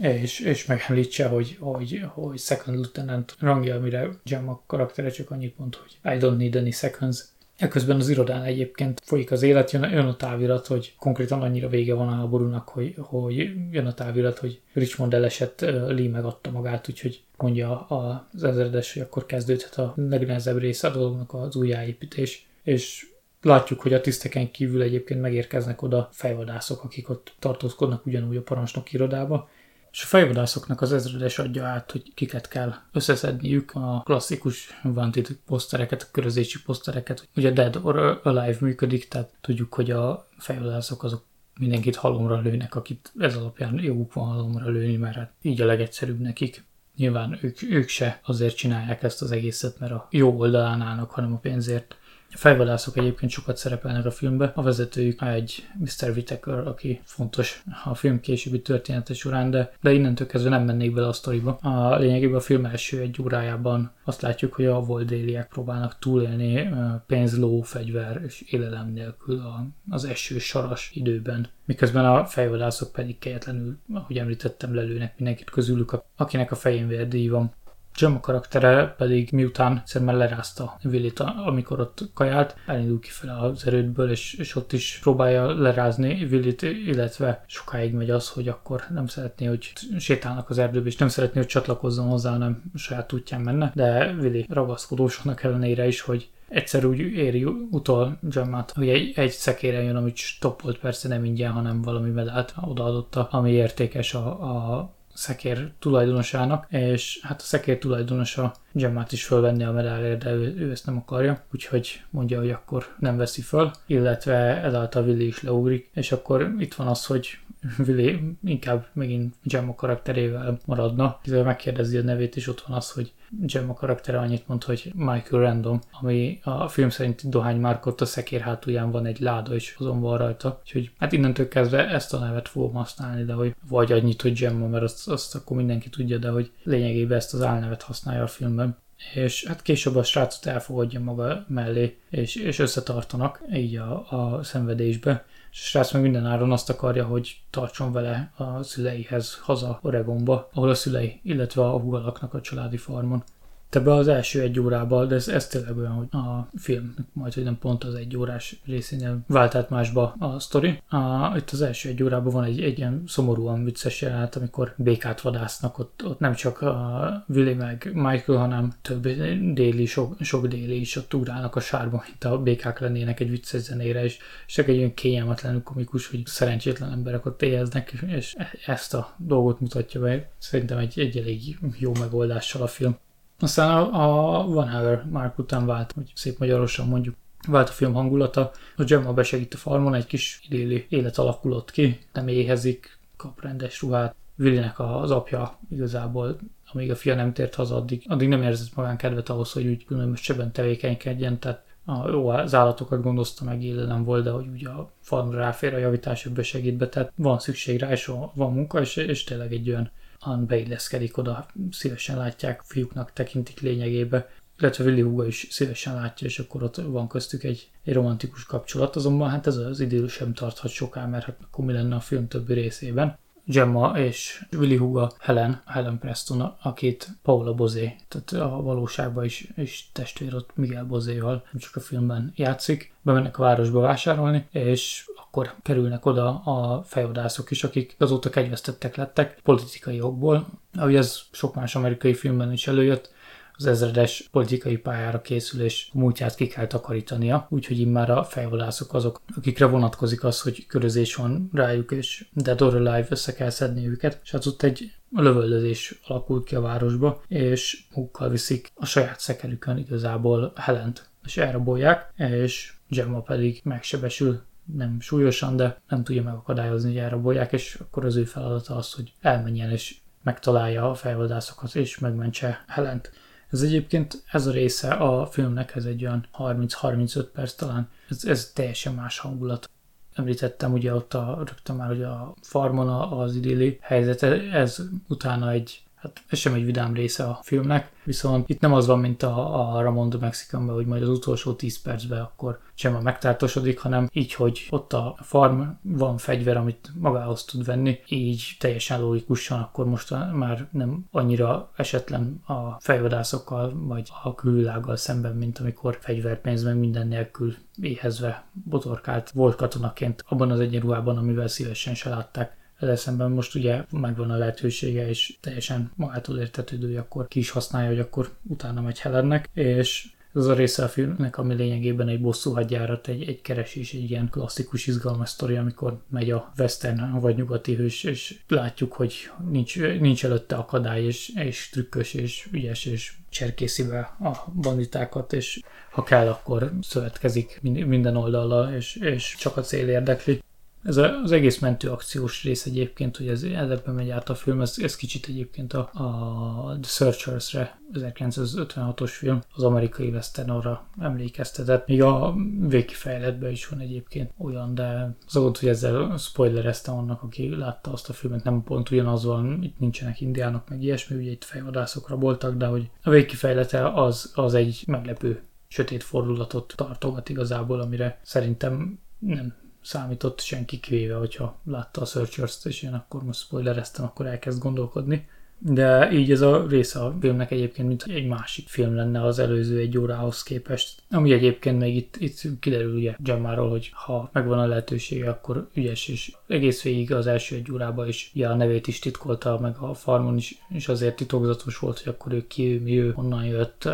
és, 0.00 0.40
és 0.40 0.66
megemlítse, 0.66 1.26
hogy, 1.26 1.56
hogy, 1.60 2.00
hogy 2.14 2.38
second 2.38 2.76
lieutenant 2.76 3.36
rangja, 3.38 3.74
amire 3.74 4.08
Gemma 4.24 4.62
karaktere 4.66 5.10
csak 5.10 5.30
annyit 5.30 5.58
mond, 5.58 5.74
hogy 5.74 6.14
I 6.14 6.18
don't 6.18 6.36
need 6.36 6.56
any 6.56 6.72
seconds, 6.72 7.24
Ekközben 7.56 7.96
az 7.96 8.08
irodán 8.08 8.42
egyébként 8.42 9.00
folyik 9.04 9.30
az 9.30 9.42
élet, 9.42 9.70
jön, 9.70 9.90
jön 9.90 10.06
a 10.06 10.16
távirat, 10.16 10.66
hogy 10.66 10.94
konkrétan 10.98 11.42
annyira 11.42 11.68
vége 11.68 11.94
van 11.94 12.08
a 12.08 12.14
háborúnak, 12.14 12.68
hogy, 12.68 12.94
hogy 12.98 13.36
jön 13.70 13.86
a 13.86 13.94
távirat, 13.94 14.38
hogy 14.38 14.60
Richmond 14.72 15.14
elesett, 15.14 15.60
Lee 15.60 16.08
megadta 16.08 16.50
magát, 16.50 16.88
úgyhogy 16.88 17.22
mondja 17.36 17.86
az 17.86 18.44
ezredes, 18.44 18.92
hogy 18.92 19.02
akkor 19.02 19.26
kezdődhet 19.26 19.78
a 19.78 19.92
legnehezebb 19.96 20.58
része 20.58 20.88
a 20.88 20.92
dolognak 20.92 21.34
az 21.34 21.56
újjáépítés. 21.56 22.46
És 22.62 23.06
látjuk, 23.42 23.80
hogy 23.80 23.94
a 23.94 24.00
tiszteken 24.00 24.50
kívül 24.50 24.82
egyébként 24.82 25.20
megérkeznek 25.20 25.82
oda 25.82 26.08
fejvadászok, 26.12 26.84
akik 26.84 27.08
ott 27.08 27.34
tartózkodnak 27.38 28.06
ugyanúgy 28.06 28.36
a 28.36 28.42
parancsnok 28.42 28.92
irodába, 28.92 29.48
és 29.96 30.02
a 30.02 30.06
fejvadászoknak 30.06 30.80
az 30.80 30.92
ezredes 30.92 31.38
adja 31.38 31.64
át, 31.64 31.90
hogy 31.90 32.14
kiket 32.14 32.48
kell 32.48 32.74
összeszedniük 32.92 33.70
a 33.74 34.02
klasszikus 34.04 34.80
wanted 34.84 35.28
posztereket, 35.46 36.02
a 36.02 36.06
körözési 36.10 36.62
posztereket. 36.62 37.28
Ugye 37.36 37.50
Dead 37.50 37.80
or 37.82 38.20
Alive 38.22 38.56
működik, 38.60 39.08
tehát 39.08 39.32
tudjuk, 39.40 39.74
hogy 39.74 39.90
a 39.90 40.28
fejvadászok 40.38 41.02
azok 41.02 41.24
mindenkit 41.58 41.96
halomra 41.96 42.40
lőnek, 42.40 42.74
akit 42.74 43.12
ez 43.18 43.36
alapján 43.36 43.78
joguk 43.82 44.12
van 44.12 44.26
halomra 44.26 44.68
lőni, 44.68 44.96
mert 44.96 45.16
hát 45.16 45.32
így 45.42 45.60
a 45.60 45.66
legegyszerűbb 45.66 46.20
nekik. 46.20 46.64
Nyilván 46.96 47.38
ők, 47.40 47.62
ők 47.62 47.88
se 47.88 48.20
azért 48.24 48.56
csinálják 48.56 49.02
ezt 49.02 49.22
az 49.22 49.30
egészet, 49.30 49.78
mert 49.78 49.92
a 49.92 50.08
jó 50.10 50.38
oldalán 50.38 50.80
állnak, 50.80 51.10
hanem 51.10 51.32
a 51.32 51.38
pénzért. 51.38 51.96
Fejvadászok 52.28 52.96
egyébként 52.96 53.30
sokat 53.30 53.56
szerepelnek 53.56 54.04
a 54.04 54.10
filmben. 54.10 54.52
A 54.54 54.62
vezetőjük 54.62 55.22
egy 55.22 55.66
Mr. 55.78 56.10
Whittaker, 56.10 56.58
aki 56.58 57.00
fontos 57.04 57.62
a 57.84 57.94
film 57.94 58.20
későbbi 58.20 58.60
története 58.60 59.14
során, 59.14 59.50
de, 59.50 59.72
de 59.80 59.92
innentől 59.92 60.26
kezdve 60.26 60.50
nem 60.50 60.64
mennék 60.64 60.94
bele 60.94 61.06
a 61.06 61.12
sztoriba. 61.12 61.58
A 61.62 61.96
lényegében 61.96 62.36
a 62.36 62.40
film 62.40 62.64
első 62.64 63.00
egy 63.00 63.22
órájában 63.22 63.92
azt 64.04 64.20
látjuk, 64.20 64.54
hogy 64.54 64.66
a 64.66 64.80
voldéliek 64.80 65.48
próbálnak 65.48 65.98
túlélni 65.98 66.68
pénz, 67.06 67.38
ló, 67.38 67.60
fegyver 67.60 68.22
és 68.26 68.40
élelem 68.40 68.92
nélkül 68.92 69.42
az 69.90 70.04
eső 70.04 70.38
saras 70.38 70.90
időben. 70.94 71.48
Miközben 71.64 72.04
a 72.04 72.24
fejvadászok 72.24 72.92
pedig 72.92 73.18
kegyetlenül, 73.18 73.78
ahogy 73.92 74.18
említettem, 74.18 74.74
lelőnek 74.74 75.18
mindenkit 75.18 75.50
közülük, 75.50 76.02
akinek 76.16 76.50
a 76.50 76.54
fején 76.54 76.88
vérdíj 76.88 77.28
van. 77.28 77.52
Jim 77.96 78.20
karaktere 78.20 78.94
pedig 78.96 79.28
miután 79.32 79.82
szerintem 79.84 80.16
lerázta 80.16 80.76
Willit, 80.84 81.20
amikor 81.20 81.80
ott 81.80 82.10
kajált, 82.14 82.56
elindul 82.66 83.00
kifele 83.00 83.38
az 83.38 83.66
erődből, 83.66 84.10
és, 84.10 84.34
és 84.34 84.56
ott 84.56 84.72
is 84.72 84.98
próbálja 85.02 85.60
lerázni 85.60 86.24
Willit, 86.30 86.62
illetve 86.62 87.44
sokáig 87.46 87.94
megy 87.94 88.10
az, 88.10 88.28
hogy 88.28 88.48
akkor 88.48 88.82
nem 88.94 89.06
szeretné, 89.06 89.46
hogy 89.46 89.72
sétálnak 89.98 90.50
az 90.50 90.58
erdőbe, 90.58 90.86
és 90.86 90.96
nem 90.96 91.08
szeretné, 91.08 91.38
hogy 91.38 91.48
csatlakozzon 91.48 92.08
hozzá, 92.08 92.30
hanem 92.30 92.62
saját 92.74 93.12
útján 93.12 93.40
menne, 93.40 93.72
de 93.74 94.14
Willi 94.20 94.46
ragaszkodósoknak 94.48 95.42
ellenére 95.42 95.86
is, 95.86 96.00
hogy 96.00 96.28
egyszer 96.48 96.84
úgy 96.84 96.98
éri 96.98 97.44
utol 97.70 98.18
Gemmát, 98.20 98.72
hogy 98.72 98.88
egy, 98.88 99.12
egy 99.16 99.30
szekére 99.30 99.82
jön, 99.82 99.96
amit 99.96 100.16
stoppolt 100.16 100.78
persze 100.78 101.08
nem 101.08 101.24
ingyen, 101.24 101.52
hanem 101.52 101.82
valami 101.82 102.10
medált 102.10 102.54
odaadotta, 102.60 103.28
ami 103.30 103.50
értékes 103.50 104.14
a, 104.14 104.26
a 104.26 104.90
szekér 105.16 105.70
tulajdonosának, 105.78 106.66
és 106.70 107.18
hát 107.22 107.40
a 107.40 107.44
szekér 107.44 107.78
tulajdonosa 107.78 108.54
Gemmát 108.72 109.12
is 109.12 109.24
fölvenni 109.24 109.64
a 109.64 109.72
medálért, 109.72 110.22
de 110.22 110.30
ő, 110.30 110.54
ő 110.58 110.70
ezt 110.70 110.86
nem 110.86 110.96
akarja, 110.96 111.44
úgyhogy 111.52 112.02
mondja, 112.10 112.38
hogy 112.38 112.50
akkor 112.50 112.94
nem 112.98 113.16
veszi 113.16 113.40
föl, 113.40 113.70
illetve 113.86 114.62
ezáltal 114.62 115.04
Willi 115.04 115.26
is 115.26 115.42
leugrik, 115.42 115.90
és 115.94 116.12
akkor 116.12 116.54
itt 116.58 116.74
van 116.74 116.86
az, 116.86 117.06
hogy 117.06 117.38
Willi 117.86 118.36
inkább 118.44 118.86
megint 118.92 119.34
Gemma 119.42 119.74
karakterével 119.74 120.58
maradna, 120.64 121.18
hiszen 121.22 121.44
megkérdezi 121.44 121.96
a 121.96 122.02
nevét, 122.02 122.36
és 122.36 122.48
ott 122.48 122.60
van 122.60 122.76
az, 122.76 122.90
hogy 122.90 123.12
Gemma 123.40 123.74
karaktere 123.74 124.18
annyit 124.18 124.48
mond, 124.48 124.64
hogy 124.64 124.92
Michael 124.94 125.42
Random, 125.42 125.80
ami 126.00 126.40
a 126.42 126.68
film 126.68 126.90
szerint 126.90 127.28
dohány 127.28 127.60
márkot 127.60 128.00
a 128.00 128.04
szekér 128.04 128.40
hátulján 128.40 128.90
van 128.90 129.06
egy 129.06 129.20
láda, 129.20 129.54
és 129.54 129.74
azon 129.78 130.00
van 130.00 130.18
rajta. 130.18 130.60
Úgyhogy 130.62 130.90
hát 130.98 131.12
innentől 131.12 131.48
kezdve 131.48 131.88
ezt 131.88 132.14
a 132.14 132.18
nevet 132.18 132.48
fogom 132.48 132.72
használni, 132.72 133.24
de 133.24 133.32
hogy 133.32 133.54
vagy 133.68 133.92
annyit, 133.92 134.22
hogy 134.22 134.38
Gemma, 134.38 134.66
mert 134.66 134.82
azt, 134.82 135.08
azt 135.08 135.34
akkor 135.34 135.56
mindenki 135.56 135.88
tudja, 135.88 136.18
de 136.18 136.28
hogy 136.28 136.50
lényegében 136.62 137.16
ezt 137.16 137.34
az 137.34 137.42
álnevet 137.42 137.82
használja 137.82 138.22
a 138.22 138.26
filmben 138.26 138.76
és 139.14 139.44
hát 139.46 139.62
később 139.62 139.96
a 139.96 140.02
srácot 140.02 140.46
elfogadja 140.46 141.00
maga 141.00 141.44
mellé, 141.48 141.98
és, 142.10 142.34
és 142.34 142.58
összetartanak 142.58 143.40
így 143.52 143.76
a, 143.76 144.10
a 144.10 144.42
szenvedésbe 144.42 145.24
és 145.56 145.62
a 145.62 145.64
srác 145.64 145.92
meg 145.92 146.02
minden 146.02 146.26
áron 146.26 146.52
azt 146.52 146.70
akarja, 146.70 147.04
hogy 147.04 147.36
tartson 147.50 147.92
vele 147.92 148.32
a 148.36 148.62
szüleihez 148.62 149.38
haza 149.42 149.78
Oregonba, 149.82 150.48
ahol 150.52 150.68
a 150.68 150.74
szülei, 150.74 151.20
illetve 151.22 151.62
a 151.62 151.78
hugalaknak 151.78 152.34
a 152.34 152.40
családi 152.40 152.76
farmon 152.76 153.24
ebbe 153.70 153.92
az 153.92 154.08
első 154.08 154.40
egy 154.40 154.60
órában, 154.60 155.08
de 155.08 155.14
ez, 155.14 155.28
ez 155.28 155.46
tényleg 155.46 155.76
olyan, 155.76 155.92
hogy 155.92 156.08
a 156.10 156.48
film 156.54 156.94
majd, 157.12 157.34
hogy 157.34 157.42
nem 157.42 157.58
pont 157.58 157.84
az 157.84 157.94
egy 157.94 158.16
órás 158.16 158.60
részénél 158.64 159.18
vált 159.26 159.54
át 159.54 159.70
másba 159.70 160.14
a 160.18 160.38
sztori. 160.38 160.82
A, 160.88 161.32
itt 161.36 161.50
az 161.50 161.62
első 161.62 161.88
egy 161.88 162.02
órában 162.02 162.32
van 162.32 162.44
egy, 162.44 162.62
egy 162.62 162.78
ilyen 162.78 163.02
szomorúan 163.06 163.64
vicces 163.64 164.02
jelenet, 164.02 164.36
amikor 164.36 164.74
békát 164.76 165.20
vadásznak, 165.20 165.78
ott, 165.78 166.02
ott 166.04 166.18
nem 166.18 166.34
csak 166.34 166.60
a 166.60 167.24
Willy 167.28 167.54
meg 167.54 167.90
Michael, 167.94 168.38
hanem 168.38 168.72
több 168.82 169.08
déli, 169.52 169.86
sok, 169.86 170.16
sok 170.20 170.46
déli 170.46 170.80
is 170.80 170.96
ott 170.96 171.14
ugrálnak 171.14 171.56
a 171.56 171.60
sárba, 171.60 172.04
mint 172.06 172.24
a 172.24 172.42
békák 172.42 172.78
lennének 172.78 173.20
egy 173.20 173.30
vicces 173.30 173.60
zenére, 173.60 174.04
és, 174.04 174.18
és 174.46 174.52
csak 174.52 174.68
egy 174.68 174.78
olyan 174.78 174.94
kényelmetlenül 174.94 175.62
komikus, 175.62 176.08
hogy 176.08 176.26
szerencsétlen 176.26 176.92
emberek 176.92 177.26
ott 177.26 177.42
éheznek, 177.42 177.92
és 178.06 178.36
ezt 178.66 178.94
a 178.94 179.14
dolgot 179.16 179.60
mutatja 179.60 180.00
be. 180.00 180.28
Szerintem 180.38 180.78
egy, 180.78 181.00
egy 181.00 181.16
elég 181.16 181.58
jó 181.78 181.92
megoldással 182.00 182.62
a 182.62 182.66
film. 182.66 182.96
Aztán 183.38 183.70
a, 183.70 184.38
a 184.38 184.44
One 184.44 184.78
Hour 184.78 185.04
Mark 185.10 185.38
után 185.38 185.66
vált, 185.66 185.92
hogy 185.92 186.12
szép 186.14 186.38
magyarosan 186.38 186.88
mondjuk, 186.88 187.14
vált 187.48 187.68
a 187.68 187.72
film 187.72 187.92
hangulata, 187.92 188.50
a 188.76 188.84
Gemma 188.84 189.12
besegít 189.12 189.54
a 189.54 189.56
farmon, 189.56 189.94
egy 189.94 190.06
kis 190.06 190.40
idéli 190.48 190.86
élet 190.88 191.18
alakulott 191.18 191.70
ki, 191.70 191.98
nem 192.12 192.28
éhezik, 192.28 192.98
kap 193.16 193.40
rendes 193.40 193.82
ruhát. 193.82 194.14
Willinek 194.38 194.78
az 194.78 195.10
apja 195.10 195.58
igazából, 195.70 196.38
amíg 196.72 196.90
a 196.90 196.96
fia 196.96 197.14
nem 197.14 197.32
tért 197.32 197.54
haza, 197.54 197.76
addig, 197.76 198.04
addig 198.08 198.28
nem 198.28 198.42
érzett 198.42 198.74
magán 198.74 198.96
kedvet 198.96 199.28
ahhoz, 199.28 199.52
hogy 199.52 199.66
úgy 199.66 199.84
különösebben 199.84 200.52
tevékenykedjen, 200.52 201.38
tehát 201.38 201.64
a, 201.84 202.08
jó, 202.08 202.28
az 202.28 202.54
állatokat 202.54 203.02
gondozta 203.02 203.44
meg, 203.44 203.62
nem 203.86 204.04
volt, 204.04 204.24
de 204.24 204.30
hogy 204.30 204.46
ugye 204.46 204.68
a 204.68 204.92
farmra 205.00 205.38
ráfér 205.38 205.74
a 205.74 205.78
javításokba 205.78 206.42
segít 206.42 206.76
be, 206.76 206.88
tehát 206.88 207.12
van 207.16 207.38
szükség 207.38 207.80
rá, 207.80 207.90
és 207.90 208.06
van 208.34 208.52
munka, 208.52 208.80
és, 208.80 208.96
és 208.96 209.24
tényleg 209.24 209.52
egy 209.52 209.70
olyan 209.70 209.90
Han 210.26 210.46
beilleszkedik 210.46 211.16
oda, 211.16 211.46
szívesen 211.70 212.16
látják, 212.16 212.62
fiúknak 212.64 213.12
tekintik 213.12 213.60
lényegébe, 213.60 214.30
illetve 214.58 214.84
Willy 214.84 215.00
Hugo 215.00 215.22
is 215.22 215.46
szívesen 215.50 215.94
látja, 215.94 216.26
és 216.26 216.38
akkor 216.38 216.62
ott 216.62 216.76
van 216.76 217.08
köztük 217.08 217.42
egy, 217.42 217.70
egy 217.84 217.94
romantikus 217.94 218.44
kapcsolat, 218.44 218.96
azonban 218.96 219.30
hát 219.30 219.46
ez 219.46 219.56
az 219.56 219.80
idő 219.80 220.06
sem 220.06 220.32
tarthat 220.32 220.70
soká, 220.70 221.06
mert 221.06 221.24
hát 221.24 221.36
akkor 221.42 221.64
mi 221.64 221.72
lenne 221.72 221.94
a 221.94 222.00
film 222.00 222.28
többi 222.28 222.52
részében. 222.52 223.18
Gemma 223.48 223.98
és 223.98 224.44
Willy 224.56 224.76
Hugo 224.76 225.08
Helen, 225.20 225.62
Helen 225.66 225.98
Preston, 225.98 226.56
akit 226.62 227.08
Paula 227.22 227.54
Bozé, 227.54 227.96
tehát 228.08 228.50
a 228.52 228.62
valóságban 228.62 229.24
is, 229.24 229.48
is 229.56 229.88
testvér 229.92 230.34
ott 230.34 230.50
Miguel 230.54 230.84
Bozéval, 230.84 231.44
nem 231.52 231.60
csak 231.60 231.76
a 231.76 231.80
filmben 231.80 232.32
játszik, 232.36 232.94
bemennek 233.02 233.38
a 233.38 233.42
városba 233.42 233.80
vásárolni, 233.80 234.46
és 234.50 235.04
akkor 235.16 235.54
kerülnek 235.62 236.06
oda 236.06 236.42
a 236.44 236.82
fejodászok 236.82 237.50
is, 237.50 237.64
akik 237.64 237.94
azóta 237.98 238.30
kegyvesztettek 238.30 238.96
lettek 238.96 239.40
politikai 239.42 240.00
okból. 240.00 240.46
Ahogy 240.74 240.96
ez 240.96 241.20
sok 241.30 241.54
más 241.54 241.74
amerikai 241.74 242.14
filmben 242.14 242.52
is 242.52 242.66
előjött, 242.66 243.14
az 243.58 243.66
ezredes 243.66 244.28
politikai 244.30 244.76
pályára 244.76 245.20
készül, 245.20 245.60
és 245.60 245.88
a 245.92 245.98
múltját 245.98 246.34
ki 246.34 246.46
kell 246.46 246.66
takarítania, 246.66 247.46
úgyhogy 247.50 247.78
immár 247.78 248.10
a 248.10 248.24
fejvadászok 248.24 248.94
azok, 248.94 249.20
akikre 249.36 249.66
vonatkozik 249.66 250.24
az, 250.24 250.40
hogy 250.40 250.66
körözés 250.66 251.14
van 251.14 251.50
rájuk, 251.52 251.90
és 251.90 252.26
Dead 252.32 252.60
or 252.60 252.74
Alive 252.74 253.06
össze 253.10 253.32
kell 253.34 253.50
szedni 253.50 253.88
őket, 253.88 254.20
és 254.22 254.30
hát 254.30 254.46
ott 254.46 254.62
egy 254.62 254.92
lövöldözés 255.10 256.00
alakult 256.06 256.44
ki 256.44 256.54
a 256.54 256.60
városba, 256.60 257.22
és 257.28 257.84
magukkal 257.94 258.28
viszik 258.28 258.72
a 258.74 258.86
saját 258.86 259.20
szekerükön 259.20 259.78
igazából 259.78 260.52
Helent, 260.56 261.08
és 261.24 261.36
elrabolják, 261.36 262.12
és 262.16 262.74
Gemma 262.88 263.20
pedig 263.20 263.60
megsebesül 263.64 264.42
nem 264.74 265.00
súlyosan, 265.00 265.56
de 265.56 265.80
nem 265.88 266.04
tudja 266.04 266.22
megakadályozni, 266.22 266.88
hogy 266.88 266.98
elrabolják, 266.98 267.52
és 267.52 267.78
akkor 267.80 268.04
az 268.04 268.16
ő 268.16 268.24
feladata 268.24 268.76
az, 268.76 268.92
hogy 268.92 269.12
elmenjen 269.20 269.70
és 269.70 269.96
megtalálja 270.22 270.90
a 270.90 270.94
fejvadászokat, 270.94 271.74
és 271.74 271.98
megmentse 271.98 272.64
Helent. 272.66 273.12
Ez 273.50 273.62
egyébként, 273.62 274.22
ez 274.30 274.46
a 274.46 274.50
része 274.50 274.92
a 274.92 275.26
filmnek, 275.26 275.74
ez 275.74 275.84
egy 275.84 276.04
olyan 276.04 276.26
30-35 276.38 277.26
perc 277.32 277.54
talán, 277.54 277.88
ez, 278.08 278.24
ez 278.24 278.50
teljesen 278.54 278.94
más 278.94 279.18
hangulat. 279.18 279.70
Említettem 280.14 280.72
ugye 280.72 280.94
ott 280.94 281.14
a, 281.14 281.36
rögtön 281.36 281.76
már, 281.76 281.88
hogy 281.88 282.02
a 282.02 282.34
farmon 282.40 282.88
az 282.88 283.34
idilli 283.34 283.78
helyzet, 283.80 284.22
ez 284.52 284.82
utána 285.08 285.50
egy 285.50 285.85
hát 285.96 286.22
ez 286.28 286.38
sem 286.38 286.54
egy 286.54 286.64
vidám 286.64 286.94
része 286.94 287.24
a 287.24 287.40
filmnek, 287.42 287.90
viszont 288.04 288.48
itt 288.48 288.60
nem 288.60 288.72
az 288.72 288.86
van, 288.86 288.98
mint 288.98 289.22
a, 289.22 289.76
a 289.76 289.82
Ramon 289.82 290.08
de 290.08 290.16
Mexicanben, 290.20 290.74
hogy 290.74 290.86
majd 290.86 291.02
az 291.02 291.08
utolsó 291.08 291.52
10 291.52 291.82
percben 291.82 292.20
akkor 292.20 292.60
sem 292.74 292.94
a 292.94 293.00
megtártosodik, 293.00 293.78
hanem 293.78 294.08
így, 294.12 294.34
hogy 294.34 294.66
ott 294.70 294.92
a 294.92 295.16
farm 295.20 295.62
van 295.82 296.16
fegyver, 296.16 296.56
amit 296.56 296.90
magához 296.98 297.44
tud 297.44 297.64
venni, 297.64 297.98
így 298.08 298.56
teljesen 298.58 299.00
logikusan 299.00 299.60
akkor 299.60 299.86
most 299.86 300.10
már 300.32 300.68
nem 300.70 301.06
annyira 301.10 301.70
esetlen 301.76 302.42
a 302.46 302.80
fejvadászokkal 302.80 303.72
vagy 303.74 304.08
a 304.22 304.34
külvilággal 304.34 304.96
szemben, 304.96 305.36
mint 305.36 305.58
amikor 305.58 305.98
fegyverpénzben 306.00 306.76
minden 306.76 307.08
nélkül 307.08 307.54
éhezve 307.80 308.44
botorkált 308.52 309.30
volt 309.30 309.56
katonaként 309.56 310.24
abban 310.28 310.50
az 310.50 310.60
egyenruhában, 310.60 311.16
amivel 311.16 311.48
szívesen 311.48 311.94
se 311.94 312.08
látták 312.08 312.56
ezzel 312.78 312.96
szemben 312.96 313.30
most 313.30 313.54
ugye 313.54 313.84
megvan 313.90 314.30
a 314.30 314.36
lehetősége, 314.36 315.08
és 315.08 315.36
teljesen 315.40 315.90
magától 315.94 316.38
értetődő, 316.38 316.86
hogy 316.86 316.96
akkor 316.96 317.28
ki 317.28 317.38
is 317.38 317.50
használja, 317.50 317.88
hogy 317.88 317.98
akkor 317.98 318.30
utána 318.42 318.80
megy 318.80 318.98
Helennek, 318.98 319.48
és 319.52 320.08
az 320.36 320.46
a 320.46 320.54
része 320.54 320.84
a 320.84 320.88
filmnek, 320.88 321.38
ami 321.38 321.54
lényegében 321.54 322.08
egy 322.08 322.20
bosszú 322.20 322.52
hadjárat, 322.52 323.08
egy, 323.08 323.28
egy 323.28 323.40
keresés, 323.40 323.92
egy 323.92 324.10
ilyen 324.10 324.28
klasszikus 324.30 324.86
izgalmas 324.86 325.28
sztori, 325.28 325.56
amikor 325.56 325.98
megy 326.08 326.30
a 326.30 326.52
western 326.58 327.20
vagy 327.20 327.36
nyugati 327.36 327.74
hős, 327.74 328.04
és 328.04 328.40
látjuk, 328.48 328.92
hogy 328.92 329.30
nincs, 329.50 329.78
nincs 329.78 330.24
előtte 330.24 330.56
akadály, 330.56 331.04
és, 331.04 331.32
és 331.34 331.68
trükkös, 331.68 332.14
és 332.14 332.48
ügyes, 332.52 332.84
és 332.84 333.12
cserkészi 333.28 333.86
be 333.86 333.98
a 334.20 334.50
banditákat, 334.60 335.32
és 335.32 335.60
ha 335.90 336.02
kell, 336.02 336.28
akkor 336.28 336.72
szövetkezik 336.82 337.58
minden 337.62 338.16
oldallal, 338.16 338.74
és, 338.74 338.96
és 338.96 339.36
csak 339.38 339.56
a 339.56 339.60
cél 339.60 339.88
érdekli. 339.88 340.42
Ez 340.86 340.96
az 340.96 341.32
egész 341.32 341.58
mentő 341.58 341.90
akciós 341.90 342.44
rész 342.44 342.66
egyébként, 342.66 343.16
hogy 343.16 343.28
ez 343.28 343.42
ebben 343.42 343.94
megy 343.94 344.10
át 344.10 344.28
a 344.28 344.34
film, 344.34 344.60
ez, 344.60 344.74
ez 344.78 344.96
kicsit 344.96 345.26
egyébként 345.26 345.72
a, 345.72 345.90
a 345.92 346.78
The 346.80 346.90
Searchers-re, 346.90 347.80
1956-os 347.92 349.10
film, 349.10 349.40
az 349.54 349.62
amerikai 349.62 350.08
western 350.08 350.50
arra 350.50 350.86
emlékeztetett. 351.00 351.86
Még 351.86 352.02
a 352.02 352.34
végkifejletben 352.60 353.50
is 353.50 353.68
van 353.68 353.80
egyébként 353.80 354.30
olyan, 354.38 354.74
de 354.74 355.16
volt, 355.32 355.58
hogy 355.58 355.68
ezzel 355.68 356.16
spoilereztem 356.18 356.94
annak, 356.94 357.22
aki 357.22 357.56
látta 357.56 357.92
azt 357.92 358.08
a 358.08 358.12
filmet, 358.12 358.44
nem 358.44 358.62
pont 358.62 358.90
ugyanaz 358.90 359.24
van, 359.24 359.62
itt 359.62 359.78
nincsenek 359.78 360.20
indiánok, 360.20 360.68
meg 360.68 360.82
ilyesmi, 360.82 361.16
ugye 361.16 361.30
itt 361.30 361.44
fejvadászokra 361.44 362.16
voltak, 362.16 362.56
de 362.56 362.66
hogy 362.66 362.90
a 363.02 363.10
végkifejlete 363.10 363.92
az, 363.92 364.32
az 364.34 364.54
egy 364.54 364.82
meglepő 364.86 365.42
sötét 365.68 366.02
fordulatot 366.02 366.72
tartogat 366.76 367.28
igazából, 367.28 367.80
amire 367.80 368.20
szerintem 368.22 368.98
nem 369.18 369.54
számított 369.86 370.40
senki 370.40 370.80
kivéve, 370.80 371.14
hogyha 371.14 371.58
látta 371.64 372.00
a 372.00 372.04
Searchers-t, 372.04 372.66
és 372.66 372.82
én 372.82 372.92
akkor 372.92 373.22
most 373.22 373.40
spoilereztem, 373.40 374.04
akkor 374.04 374.26
elkezd 374.26 374.62
gondolkodni. 374.62 375.28
De 375.58 376.12
így 376.12 376.30
ez 376.30 376.40
a 376.40 376.66
része 376.68 377.00
a 377.00 377.16
filmnek 377.20 377.50
egyébként, 377.50 377.88
mint 377.88 378.04
egy 378.08 378.26
másik 378.26 378.68
film 378.68 378.94
lenne 378.94 379.22
az 379.22 379.38
előző 379.38 379.78
egy 379.78 379.98
órához 379.98 380.42
képest. 380.42 381.02
Ami 381.10 381.32
egyébként 381.32 381.78
még 381.78 381.96
itt, 381.96 382.16
itt 382.18 382.40
kiderül 382.60 382.94
ugye 382.94 383.14
Jammáról, 383.22 383.70
hogy 383.70 383.90
ha 383.94 384.30
megvan 384.32 384.58
a 384.58 384.66
lehetősége, 384.66 385.30
akkor 385.30 385.68
ügyes, 385.74 386.08
és 386.08 386.32
egész 386.46 386.82
végig 386.82 387.12
az 387.12 387.26
első 387.26 387.56
egy 387.56 387.72
órában 387.72 388.08
is 388.08 388.30
ja, 388.34 388.50
a 388.50 388.54
nevét 388.54 388.86
is 388.86 388.98
titkolta, 388.98 389.58
meg 389.58 389.76
a 389.76 389.94
farmon 389.94 390.36
is, 390.36 390.62
és 390.68 390.88
azért 390.88 391.16
titokzatos 391.16 391.78
volt, 391.78 392.00
hogy 392.00 392.12
akkor 392.12 392.32
ő 392.32 392.46
ki, 392.46 392.72
ő, 392.72 392.80
mi 392.80 392.98
ő, 392.98 393.12
honnan 393.12 393.44
jött, 393.44 393.88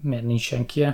miért 0.00 0.24
nincs 0.24 0.42
senki 0.42 0.86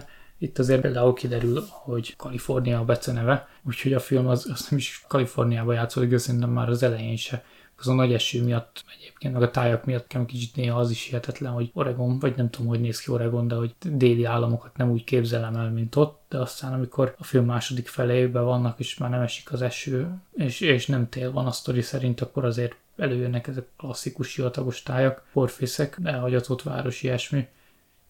itt 0.44 0.58
azért 0.58 0.80
például 0.80 1.14
kiderül, 1.14 1.64
hogy 1.68 2.16
Kalifornia 2.16 2.78
a 2.78 2.84
beceneve, 2.84 3.48
úgyhogy 3.62 3.92
a 3.92 4.00
film 4.00 4.26
az, 4.26 4.48
az 4.52 4.66
nem 4.70 4.78
is 4.78 5.04
Kaliforniába 5.08 5.72
játszódik, 5.72 6.10
de 6.10 6.18
szerintem 6.18 6.50
már 6.50 6.68
az 6.68 6.82
elején 6.82 7.16
se. 7.16 7.44
Az 7.78 7.88
a 7.88 7.94
nagy 7.94 8.12
eső 8.12 8.42
miatt 8.42 8.84
egyébként, 8.98 9.32
meg 9.32 9.42
a 9.42 9.50
tájak 9.50 9.84
miatt 9.84 10.06
kell 10.06 10.24
kicsit 10.24 10.56
néha 10.56 10.78
az 10.78 10.90
is 10.90 11.04
hihetetlen, 11.04 11.52
hogy 11.52 11.70
Oregon, 11.74 12.18
vagy 12.18 12.36
nem 12.36 12.50
tudom, 12.50 12.68
hogy 12.68 12.80
néz 12.80 13.00
ki 13.00 13.10
Oregon, 13.10 13.48
de 13.48 13.54
hogy 13.54 13.74
déli 13.90 14.24
államokat 14.24 14.76
nem 14.76 14.90
úgy 14.90 15.04
képzelem 15.04 15.56
el, 15.56 15.70
mint 15.70 15.96
ott, 15.96 16.20
de 16.28 16.38
aztán 16.38 16.72
amikor 16.72 17.14
a 17.18 17.24
film 17.24 17.44
második 17.44 17.88
felében 17.88 18.44
vannak, 18.44 18.78
és 18.78 18.98
már 18.98 19.10
nem 19.10 19.20
esik 19.20 19.52
az 19.52 19.62
eső, 19.62 20.08
és, 20.34 20.60
és 20.60 20.86
nem 20.86 21.08
tél 21.08 21.32
van 21.32 21.46
a 21.46 21.52
sztori 21.52 21.82
szerint, 21.82 22.20
akkor 22.20 22.44
azért 22.44 22.76
előjönnek 22.96 23.46
ezek 23.46 23.66
klasszikus 23.76 24.28
sivatagos 24.28 24.82
tájak, 24.82 25.26
porfészek, 25.32 25.98
elhagyatott 26.02 26.62
város, 26.62 27.02
ilyesmi 27.02 27.46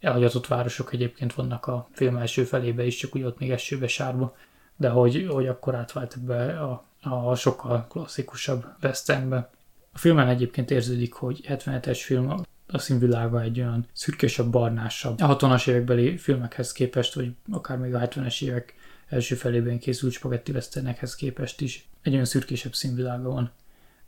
elhagyatott 0.05 0.47
városok 0.47 0.93
egyébként 0.93 1.35
vannak 1.35 1.67
a 1.67 1.89
film 1.93 2.17
első 2.17 2.45
felébe 2.45 2.87
is, 2.87 2.97
csak 2.97 3.17
úgy 3.17 3.23
ott 3.23 3.39
még 3.39 3.51
esőbe 3.51 3.87
sárba, 3.87 4.37
de 4.77 4.89
hogy, 4.89 5.27
hogy 5.31 5.47
akkor 5.47 5.75
átvált 5.75 6.15
ebbe 6.17 6.61
a, 6.61 6.85
a 7.01 7.35
sokkal 7.35 7.87
klasszikusabb 7.89 8.67
westernbe. 8.83 9.51
A 9.93 9.99
filmen 9.99 10.29
egyébként 10.29 10.71
érződik, 10.71 11.13
hogy 11.13 11.41
77-es 11.49 12.01
film 12.05 12.35
a 12.67 12.79
színvilága 12.79 13.41
egy 13.41 13.59
olyan 13.59 13.87
szürkésebb, 13.93 14.47
barnásabb. 14.51 15.21
A 15.21 15.37
60-as 15.37 15.69
évekbeli 15.69 16.17
filmekhez 16.17 16.73
képest, 16.73 17.15
vagy 17.15 17.31
akár 17.51 17.79
még 17.79 17.95
a 17.95 17.99
70-es 17.99 18.43
évek 18.43 18.75
első 19.09 19.35
felében 19.35 19.79
készült 19.79 20.13
spagetti 20.13 20.53
westernekhez 20.53 21.15
képest 21.15 21.61
is 21.61 21.89
egy 22.03 22.13
olyan 22.13 22.25
szürkésebb 22.25 22.75
színvilága 22.75 23.29
van. 23.29 23.51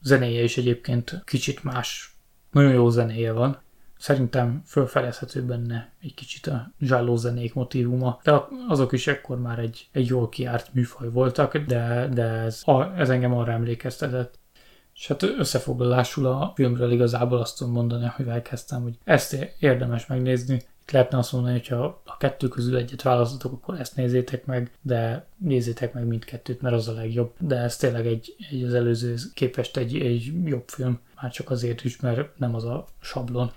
A 0.00 0.02
zenéje 0.02 0.42
is 0.42 0.56
egyébként 0.56 1.22
kicsit 1.24 1.62
más, 1.62 2.14
nagyon 2.50 2.72
jó 2.72 2.88
zenéje 2.88 3.32
van, 3.32 3.60
Szerintem 3.98 4.62
fölfelezhető 4.66 5.42
benne 5.42 5.92
egy 6.02 6.14
kicsit 6.14 6.46
a 6.46 6.72
zsállózenék 6.80 7.54
motivuma, 7.54 8.20
de 8.22 8.44
azok 8.68 8.92
is 8.92 9.06
ekkor 9.06 9.40
már 9.40 9.58
egy, 9.58 9.88
egy 9.92 10.06
jól 10.06 10.28
kiárt 10.28 10.74
műfaj 10.74 11.10
voltak, 11.10 11.56
de, 11.56 12.08
de 12.12 12.22
ez, 12.22 12.62
a, 12.64 12.98
ez 12.98 13.10
engem 13.10 13.34
arra 13.34 13.52
emlékeztetett. 13.52 14.38
És 14.94 15.06
hát 15.06 15.22
összefoglalásul 15.22 16.26
a 16.26 16.52
filmről 16.54 16.92
igazából 16.92 17.38
azt 17.38 17.58
tudom 17.58 17.72
mondani, 17.72 18.06
hogy 18.06 18.28
elkezdtem, 18.28 18.82
hogy 18.82 18.98
ezt 19.04 19.54
érdemes 19.58 20.06
megnézni. 20.06 20.54
Itt 20.54 20.90
lehetne 20.90 21.18
azt 21.18 21.32
mondani, 21.32 21.52
hogy 21.52 21.68
ha 21.68 22.02
a 22.04 22.16
kettő 22.16 22.48
közül 22.48 22.76
egyet 22.76 23.02
választotok, 23.02 23.52
akkor 23.52 23.80
ezt 23.80 23.96
nézzétek 23.96 24.46
meg, 24.46 24.70
de 24.82 25.26
nézzétek 25.36 25.92
meg 25.92 26.06
mindkettőt, 26.06 26.60
mert 26.60 26.74
az 26.74 26.88
a 26.88 26.92
legjobb. 26.92 27.32
De 27.38 27.56
ez 27.56 27.76
tényleg 27.76 28.06
egy, 28.06 28.36
egy 28.50 28.64
az 28.64 28.74
előző 28.74 29.14
képest 29.34 29.76
egy, 29.76 29.96
egy 29.96 30.32
jobb 30.44 30.68
film, 30.68 31.00
már 31.20 31.30
csak 31.30 31.50
azért 31.50 31.84
is, 31.84 32.00
mert 32.00 32.38
nem 32.38 32.54
az 32.54 32.64
a 32.64 32.86
sablon. 33.00 33.52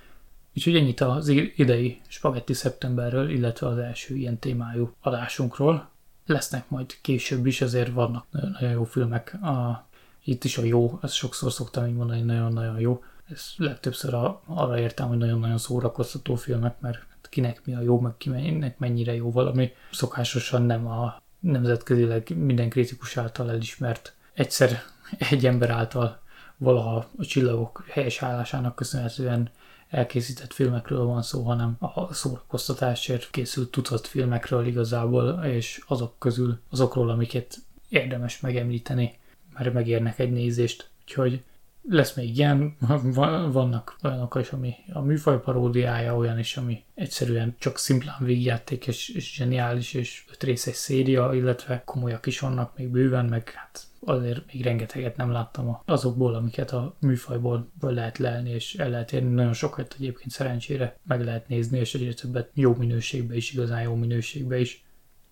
Úgyhogy 0.60 0.76
ennyit 0.76 1.02
az 1.02 1.28
idei 1.56 2.02
Spagetti 2.08 2.54
szeptemberről, 2.54 3.30
illetve 3.30 3.68
az 3.68 3.78
első 3.78 4.16
ilyen 4.16 4.40
témájú 4.40 4.94
adásunkról. 5.02 5.90
Lesznek 6.26 6.70
majd 6.70 6.98
később 7.02 7.46
is, 7.46 7.62
azért 7.62 7.94
vannak 7.94 8.26
nagyon 8.32 8.72
jó 8.72 8.84
filmek. 8.84 9.34
A, 9.34 9.88
itt 10.24 10.44
is 10.44 10.58
a 10.58 10.64
jó, 10.64 11.00
ezt 11.02 11.14
sokszor 11.14 11.52
szoktam 11.52 11.86
így 11.86 11.94
mondani, 11.94 12.22
nagyon-nagyon 12.22 12.80
jó. 12.80 13.04
Ez 13.30 13.46
legtöbbször 13.58 14.14
a, 14.14 14.42
arra 14.46 14.80
értem, 14.80 15.08
hogy 15.08 15.18
nagyon-nagyon 15.18 15.58
szórakoztató 15.58 16.36
filmek, 16.36 16.80
mert 16.80 17.06
kinek 17.30 17.62
mi 17.66 17.76
a 17.76 17.82
jó, 17.82 18.00
meg 18.00 18.18
kinek 18.18 18.78
mennyire 18.80 19.16
jó 19.16 19.32
valami. 19.32 19.72
Szokásosan 19.92 20.62
nem 20.62 20.88
a 20.88 21.22
nemzetközileg 21.40 22.30
minden 22.38 22.70
kritikus 22.70 23.18
által 23.18 23.50
elismert 23.50 24.16
egyszer 24.34 24.82
egy 25.30 25.46
ember 25.46 25.70
által 25.70 26.22
valaha 26.58 27.08
a 27.18 27.26
csillagok 27.26 27.86
helyes 27.90 28.22
állásának 28.22 28.76
köszönhetően 28.76 29.50
elkészített 29.90 30.54
filmekről 30.54 31.06
van 31.06 31.22
szó, 31.22 31.42
hanem 31.44 31.78
a 31.80 32.14
szórakoztatásért 32.14 33.30
készült 33.30 33.72
tucat 33.72 34.08
filmekről 34.08 34.66
igazából, 34.66 35.44
és 35.44 35.82
azok 35.88 36.16
közül 36.20 36.60
azokról, 36.70 37.10
amiket 37.10 37.58
érdemes 37.90 38.40
megemlíteni, 38.40 39.18
mert 39.54 39.74
megérnek 39.74 40.20
egy 40.20 40.32
nézést. 40.32 40.90
Úgyhogy 41.02 41.44
lesz 41.90 42.14
még 42.14 42.38
ilyen, 42.38 42.78
vannak 43.52 43.98
olyanok 44.04 44.38
is, 44.42 44.50
ami 44.50 44.76
a 44.94 45.02
műfaj 45.02 45.40
paródiája, 45.40 46.16
olyan 46.16 46.40
is, 46.40 46.58
ami 46.58 46.84
egyszerűen 46.96 47.56
csak 47.60 47.78
szimplán 47.78 48.18
végjáték 48.20 48.88
és, 48.88 49.10
és 49.10 49.34
zseniális, 49.34 49.94
és 49.94 50.26
öt 50.32 50.44
részes 50.44 50.76
széria, 50.76 51.34
illetve 51.34 51.82
komolyak 51.86 52.26
is 52.26 52.40
vannak 52.40 52.78
még 52.78 52.88
bőven, 52.88 53.26
meg 53.26 53.50
hát 53.50 53.84
azért 54.10 54.54
még 54.54 54.64
rengeteget 54.64 55.18
nem 55.18 55.32
láttam 55.32 55.82
azokból, 55.86 56.36
amiket 56.36 56.72
a 56.72 56.96
műfajból 57.00 57.72
lehet 57.80 58.18
lelni, 58.18 58.50
és 58.50 58.76
el 58.76 58.90
lehet 58.90 59.14
érni. 59.14 59.34
Nagyon 59.34 59.54
sokat 59.54 59.96
egyébként 60.00 60.32
szerencsére 60.32 60.98
meg 61.04 61.24
lehet 61.24 61.48
nézni, 61.48 61.80
és 61.80 61.94
egyre 61.94 62.14
többet 62.14 62.50
jó 62.54 62.76
minőségbe 62.76 63.36
is, 63.36 63.54
igazán 63.54 63.82
jó 63.82 63.96
minőségbe 63.96 64.60
is. 64.60 64.84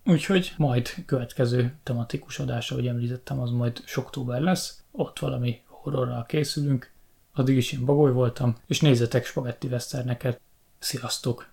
Úgyhogy 0.04 0.52
majd 0.56 0.88
következő 1.06 1.74
tematikus 1.82 2.38
adása, 2.38 2.74
ahogy 2.74 2.86
említettem, 2.86 3.40
az 3.40 3.50
majd 3.50 3.82
október 3.96 4.40
lesz. 4.40 4.82
Ott 4.90 5.18
valami 5.18 5.60
horrorral 5.66 6.24
készülünk. 6.26 6.92
Addig 7.32 7.56
is 7.56 7.72
én 7.72 7.84
bagoly 7.84 8.12
voltam, 8.12 8.56
és 8.66 8.80
nézzetek 8.80 9.24
spagetti 9.24 9.66
westerneket. 9.66 10.40
Sziasztok! 10.78 11.52